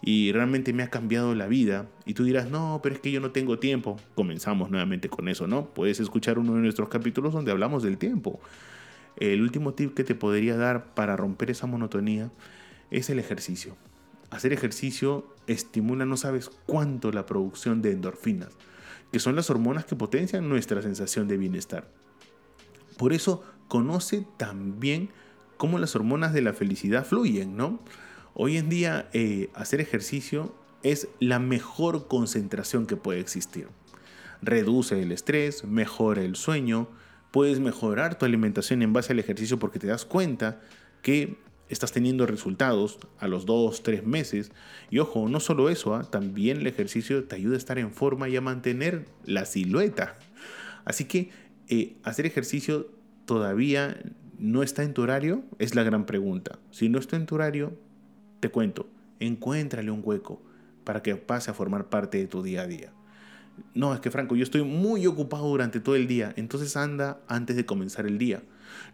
y 0.00 0.32
realmente 0.32 0.72
me 0.72 0.82
ha 0.82 0.90
cambiado 0.90 1.34
la 1.34 1.46
vida. 1.46 1.86
Y 2.06 2.14
tú 2.14 2.24
dirás, 2.24 2.50
no, 2.50 2.80
pero 2.82 2.94
es 2.94 3.00
que 3.00 3.10
yo 3.10 3.20
no 3.20 3.30
tengo 3.30 3.58
tiempo. 3.58 3.98
Comenzamos 4.14 4.70
nuevamente 4.70 5.08
con 5.08 5.28
eso, 5.28 5.46
¿no? 5.46 5.66
Puedes 5.66 6.00
escuchar 6.00 6.38
uno 6.38 6.54
de 6.54 6.60
nuestros 6.60 6.88
capítulos 6.88 7.32
donde 7.32 7.50
hablamos 7.50 7.82
del 7.82 7.98
tiempo. 7.98 8.40
El 9.16 9.42
último 9.42 9.74
tip 9.74 9.94
que 9.94 10.04
te 10.04 10.14
podría 10.14 10.56
dar 10.56 10.94
para 10.94 11.16
romper 11.16 11.50
esa 11.50 11.66
monotonía 11.66 12.30
es 12.90 13.10
el 13.10 13.18
ejercicio. 13.18 13.76
Hacer 14.30 14.52
ejercicio 14.52 15.26
estimula 15.46 16.06
no 16.06 16.16
sabes 16.16 16.50
cuánto 16.66 17.12
la 17.12 17.26
producción 17.26 17.82
de 17.82 17.92
endorfinas 17.92 18.56
que 19.12 19.18
son 19.18 19.36
las 19.36 19.50
hormonas 19.50 19.84
que 19.84 19.96
potencian 19.96 20.48
nuestra 20.48 20.82
sensación 20.82 21.28
de 21.28 21.36
bienestar. 21.36 21.88
Por 22.96 23.12
eso 23.12 23.42
conoce 23.68 24.26
también 24.36 25.10
cómo 25.56 25.78
las 25.78 25.94
hormonas 25.94 26.32
de 26.32 26.42
la 26.42 26.52
felicidad 26.52 27.06
fluyen, 27.06 27.56
¿no? 27.56 27.80
Hoy 28.34 28.56
en 28.56 28.68
día 28.68 29.08
eh, 29.12 29.50
hacer 29.54 29.80
ejercicio 29.80 30.54
es 30.82 31.08
la 31.18 31.38
mejor 31.38 32.06
concentración 32.06 32.86
que 32.86 32.96
puede 32.96 33.20
existir. 33.20 33.68
Reduce 34.42 35.02
el 35.02 35.10
estrés, 35.10 35.64
mejora 35.64 36.22
el 36.22 36.36
sueño, 36.36 36.88
puedes 37.32 37.58
mejorar 37.60 38.16
tu 38.16 38.24
alimentación 38.24 38.82
en 38.82 38.92
base 38.92 39.12
al 39.12 39.18
ejercicio 39.18 39.58
porque 39.58 39.78
te 39.78 39.88
das 39.88 40.04
cuenta 40.04 40.60
que 41.02 41.38
estás 41.68 41.92
teniendo 41.92 42.26
resultados 42.26 42.98
a 43.18 43.28
los 43.28 43.46
2, 43.46 43.82
3 43.82 44.06
meses. 44.06 44.52
Y 44.90 44.98
ojo, 44.98 45.28
no 45.28 45.40
solo 45.40 45.68
eso, 45.68 45.94
¿ah? 45.94 46.04
también 46.04 46.58
el 46.58 46.66
ejercicio 46.66 47.24
te 47.24 47.36
ayuda 47.36 47.54
a 47.54 47.58
estar 47.58 47.78
en 47.78 47.92
forma 47.92 48.28
y 48.28 48.36
a 48.36 48.40
mantener 48.40 49.06
la 49.24 49.44
silueta. 49.44 50.18
Así 50.84 51.04
que 51.04 51.30
eh, 51.68 51.96
hacer 52.02 52.26
ejercicio 52.26 52.90
todavía 53.26 54.00
no 54.38 54.62
está 54.62 54.84
en 54.84 54.94
tu 54.94 55.02
horario, 55.02 55.42
es 55.58 55.74
la 55.74 55.82
gran 55.82 56.06
pregunta. 56.06 56.58
Si 56.70 56.88
no 56.88 56.98
está 56.98 57.16
en 57.16 57.26
tu 57.26 57.34
horario, 57.34 57.76
te 58.40 58.48
cuento, 58.48 58.88
encuéntrale 59.20 59.90
un 59.90 60.00
hueco 60.02 60.40
para 60.84 61.02
que 61.02 61.16
pase 61.16 61.50
a 61.50 61.54
formar 61.54 61.90
parte 61.90 62.18
de 62.18 62.26
tu 62.26 62.42
día 62.42 62.62
a 62.62 62.66
día. 62.66 62.92
No, 63.74 63.92
es 63.92 64.00
que 64.00 64.10
Franco, 64.10 64.36
yo 64.36 64.44
estoy 64.44 64.62
muy 64.62 65.06
ocupado 65.06 65.46
durante 65.48 65.80
todo 65.80 65.96
el 65.96 66.06
día, 66.06 66.32
entonces 66.36 66.76
anda 66.76 67.20
antes 67.28 67.56
de 67.56 67.66
comenzar 67.66 68.06
el 68.06 68.16
día. 68.16 68.42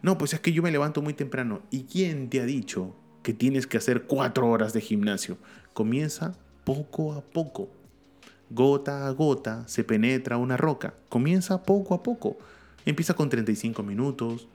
No, 0.03 0.19
pues 0.19 0.35
es 0.35 0.41
que 0.41 0.53
yo 0.53 0.63
me 0.63 0.71
levanto 0.71 1.03
muy 1.03 1.15
temprano. 1.15 1.63
¿Y 1.71 1.85
quién 1.85 2.31
te 2.31 2.41
ha 2.41 2.45
dicho 2.45 2.95
que 3.23 3.33
tienes 3.33 3.67
que 3.67 3.77
hacer 3.77 4.05
cuatro 4.05 4.49
horas 4.49 4.73
de 4.73 4.81
gimnasio? 4.81 5.39
Comienza 5.73 6.35
poco 6.65 7.13
a 7.13 7.21
poco. 7.21 7.71
Gota 8.51 9.07
a 9.07 9.11
gota 9.11 9.67
se 9.67 9.85
penetra 9.85 10.37
una 10.37 10.57
roca. 10.57 10.95
Comienza 11.09 11.63
poco 11.63 11.95
a 11.95 12.03
poco. 12.03 12.39
Empieza 12.87 13.15
con 13.15 13.31
35 13.31 13.83
minutos, 13.83 14.49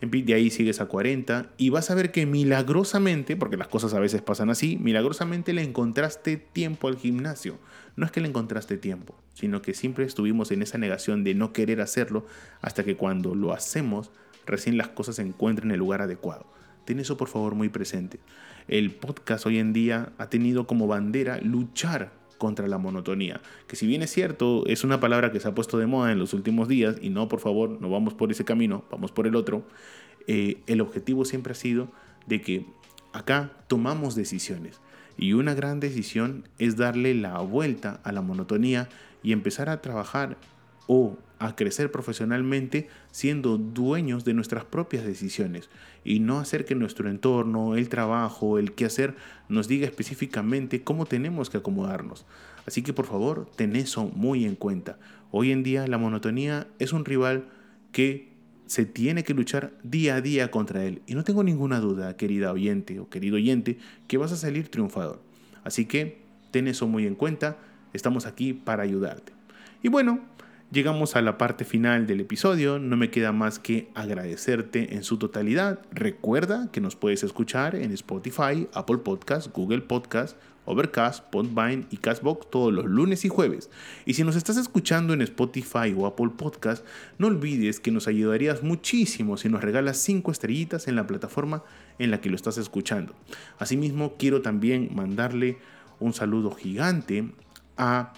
de 0.00 0.34
ahí 0.34 0.50
sigues 0.50 0.80
a 0.80 0.86
40 0.86 1.50
y 1.56 1.70
vas 1.70 1.90
a 1.90 1.94
ver 1.94 2.12
que 2.12 2.24
milagrosamente, 2.24 3.36
porque 3.36 3.56
las 3.56 3.68
cosas 3.68 3.94
a 3.94 4.00
veces 4.00 4.22
pasan 4.22 4.48
así, 4.48 4.76
milagrosamente 4.76 5.52
le 5.52 5.62
encontraste 5.62 6.36
tiempo 6.36 6.88
al 6.88 6.96
gimnasio. 6.96 7.58
No 7.96 8.06
es 8.06 8.12
que 8.12 8.20
le 8.20 8.28
encontraste 8.28 8.78
tiempo, 8.78 9.16
sino 9.34 9.60
que 9.60 9.74
siempre 9.74 10.04
estuvimos 10.04 10.52
en 10.52 10.62
esa 10.62 10.78
negación 10.78 11.24
de 11.24 11.34
no 11.34 11.52
querer 11.52 11.80
hacerlo 11.80 12.26
hasta 12.60 12.84
que 12.84 12.96
cuando 12.96 13.34
lo 13.34 13.52
hacemos, 13.52 14.12
recién 14.48 14.76
las 14.76 14.88
cosas 14.88 15.16
se 15.16 15.22
encuentran 15.22 15.68
en 15.68 15.74
el 15.74 15.78
lugar 15.78 16.02
adecuado. 16.02 16.46
Ten 16.84 17.00
eso 17.00 17.16
por 17.16 17.28
favor 17.28 17.54
muy 17.54 17.68
presente. 17.68 18.18
El 18.66 18.90
podcast 18.90 19.46
hoy 19.46 19.58
en 19.58 19.72
día 19.72 20.12
ha 20.18 20.28
tenido 20.28 20.66
como 20.66 20.86
bandera 20.86 21.38
luchar 21.40 22.12
contra 22.38 22.66
la 22.68 22.78
monotonía. 22.78 23.40
Que 23.66 23.76
si 23.76 23.86
bien 23.86 24.02
es 24.02 24.10
cierto, 24.10 24.64
es 24.66 24.84
una 24.84 25.00
palabra 25.00 25.30
que 25.30 25.40
se 25.40 25.48
ha 25.48 25.54
puesto 25.54 25.78
de 25.78 25.86
moda 25.86 26.12
en 26.12 26.18
los 26.18 26.32
últimos 26.32 26.68
días, 26.68 26.96
y 27.02 27.10
no, 27.10 27.28
por 27.28 27.40
favor, 27.40 27.78
no 27.80 27.90
vamos 27.90 28.14
por 28.14 28.30
ese 28.30 28.44
camino, 28.44 28.84
vamos 28.90 29.12
por 29.12 29.26
el 29.26 29.36
otro, 29.36 29.64
eh, 30.26 30.62
el 30.66 30.80
objetivo 30.80 31.24
siempre 31.24 31.52
ha 31.52 31.56
sido 31.56 31.88
de 32.26 32.40
que 32.40 32.66
acá 33.12 33.52
tomamos 33.66 34.14
decisiones. 34.14 34.80
Y 35.18 35.32
una 35.32 35.52
gran 35.52 35.80
decisión 35.80 36.48
es 36.58 36.76
darle 36.76 37.14
la 37.14 37.38
vuelta 37.40 38.00
a 38.04 38.12
la 38.12 38.22
monotonía 38.22 38.88
y 39.22 39.32
empezar 39.32 39.68
a 39.68 39.82
trabajar 39.82 40.36
o 40.86 41.18
a 41.38 41.54
crecer 41.54 41.90
profesionalmente 41.90 42.88
siendo 43.10 43.58
dueños 43.58 44.24
de 44.24 44.34
nuestras 44.34 44.64
propias 44.64 45.04
decisiones 45.04 45.70
y 46.04 46.20
no 46.20 46.38
hacer 46.38 46.64
que 46.64 46.74
nuestro 46.74 47.08
entorno, 47.08 47.76
el 47.76 47.88
trabajo, 47.88 48.58
el 48.58 48.72
qué 48.72 48.86
hacer 48.86 49.14
nos 49.48 49.68
diga 49.68 49.86
específicamente 49.86 50.82
cómo 50.82 51.06
tenemos 51.06 51.50
que 51.50 51.58
acomodarnos. 51.58 52.26
Así 52.66 52.82
que 52.82 52.92
por 52.92 53.06
favor, 53.06 53.48
ten 53.56 53.76
eso 53.76 54.10
muy 54.14 54.44
en 54.44 54.54
cuenta. 54.54 54.98
Hoy 55.30 55.52
en 55.52 55.62
día 55.62 55.86
la 55.86 55.98
monotonía 55.98 56.66
es 56.78 56.92
un 56.92 57.04
rival 57.04 57.48
que 57.92 58.28
se 58.66 58.84
tiene 58.84 59.24
que 59.24 59.34
luchar 59.34 59.72
día 59.82 60.16
a 60.16 60.20
día 60.20 60.50
contra 60.50 60.84
él. 60.84 61.02
Y 61.06 61.14
no 61.14 61.24
tengo 61.24 61.42
ninguna 61.42 61.80
duda, 61.80 62.16
querida 62.16 62.52
oyente 62.52 63.00
o 63.00 63.08
querido 63.08 63.36
oyente, 63.36 63.78
que 64.06 64.18
vas 64.18 64.32
a 64.32 64.36
salir 64.36 64.68
triunfador. 64.68 65.22
Así 65.64 65.86
que 65.86 66.18
ten 66.50 66.68
eso 66.68 66.86
muy 66.86 67.06
en 67.06 67.14
cuenta. 67.14 67.56
Estamos 67.94 68.26
aquí 68.26 68.52
para 68.52 68.82
ayudarte. 68.82 69.32
Y 69.82 69.88
bueno, 69.88 70.20
Llegamos 70.70 71.16
a 71.16 71.22
la 71.22 71.38
parte 71.38 71.64
final 71.64 72.06
del 72.06 72.20
episodio, 72.20 72.78
no 72.78 72.98
me 72.98 73.10
queda 73.10 73.32
más 73.32 73.58
que 73.58 73.88
agradecerte 73.94 74.96
en 74.96 75.02
su 75.02 75.16
totalidad. 75.16 75.80
Recuerda 75.92 76.68
que 76.70 76.82
nos 76.82 76.94
puedes 76.94 77.22
escuchar 77.22 77.74
en 77.74 77.90
Spotify, 77.92 78.68
Apple 78.74 78.98
Podcast, 78.98 79.50
Google 79.54 79.80
Podcast, 79.80 80.36
Overcast, 80.66 81.24
Podvine 81.30 81.86
y 81.90 81.96
Castbox 81.96 82.50
todos 82.50 82.70
los 82.70 82.84
lunes 82.84 83.24
y 83.24 83.30
jueves. 83.30 83.70
Y 84.04 84.12
si 84.12 84.24
nos 84.24 84.36
estás 84.36 84.58
escuchando 84.58 85.14
en 85.14 85.22
Spotify 85.22 85.94
o 85.96 86.04
Apple 86.04 86.32
Podcast, 86.36 86.84
no 87.16 87.28
olvides 87.28 87.80
que 87.80 87.90
nos 87.90 88.06
ayudarías 88.06 88.62
muchísimo 88.62 89.38
si 89.38 89.48
nos 89.48 89.62
regalas 89.62 89.96
5 89.96 90.30
estrellitas 90.30 90.86
en 90.86 90.96
la 90.96 91.06
plataforma 91.06 91.64
en 91.98 92.10
la 92.10 92.20
que 92.20 92.28
lo 92.28 92.36
estás 92.36 92.58
escuchando. 92.58 93.14
Asimismo, 93.58 94.16
quiero 94.18 94.42
también 94.42 94.90
mandarle 94.94 95.56
un 95.98 96.12
saludo 96.12 96.50
gigante 96.50 97.32
a 97.78 98.12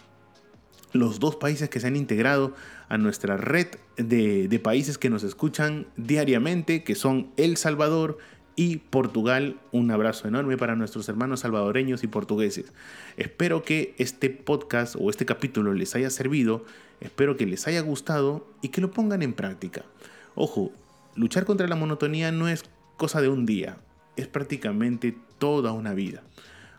los 0.92 1.20
dos 1.20 1.36
países 1.36 1.68
que 1.68 1.80
se 1.80 1.86
han 1.86 1.96
integrado 1.96 2.54
a 2.88 2.98
nuestra 2.98 3.36
red 3.36 3.68
de, 3.96 4.60
países 4.62 4.98
que 4.98 5.10
nos 5.10 5.22
escuchan 5.22 5.86
diariamente, 5.96 6.82
que 6.82 6.94
son 6.94 7.30
El 7.36 7.56
Salvador 7.56 8.18
y 8.56 8.78
Portugal. 8.78 9.60
Un 9.72 9.90
abrazo 9.90 10.28
enorme 10.28 10.56
para 10.56 10.76
nuestros 10.76 11.08
hermanos 11.08 11.40
salvadoreños 11.40 12.02
y 12.02 12.08
portugueses. 12.08 12.72
Espero 13.16 13.62
que 13.62 13.94
este 13.98 14.30
podcast 14.30 14.96
o 14.98 15.10
este 15.10 15.26
capítulo 15.26 15.72
les 15.72 15.94
haya 15.94 16.10
servido, 16.10 16.64
espero 17.00 17.36
que 17.36 17.46
les 17.46 17.66
haya 17.66 17.80
gustado 17.80 18.46
y 18.60 18.68
que 18.68 18.80
lo 18.80 18.90
pongan 18.90 19.22
en 19.22 19.32
práctica. 19.32 19.84
Ojo, 20.34 20.72
luchar 21.14 21.44
contra 21.44 21.68
la 21.68 21.76
monotonía 21.76 22.32
no 22.32 22.48
es 22.48 22.64
cosa 22.96 23.20
de 23.20 23.28
un 23.28 23.46
día, 23.46 23.78
es 24.16 24.26
prácticamente 24.26 25.16
toda 25.38 25.72
una 25.72 25.94
vida. 25.94 26.22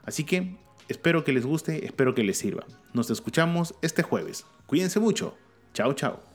Así 0.03 0.23
que 0.23 0.55
Espero 0.91 1.23
que 1.23 1.31
les 1.31 1.45
guste, 1.45 1.85
espero 1.85 2.13
que 2.13 2.21
les 2.21 2.37
sirva. 2.37 2.65
Nos 2.91 3.09
escuchamos 3.09 3.75
este 3.81 4.03
jueves. 4.03 4.45
Cuídense 4.65 4.99
mucho. 4.99 5.37
Chao, 5.73 5.93
chao. 5.93 6.30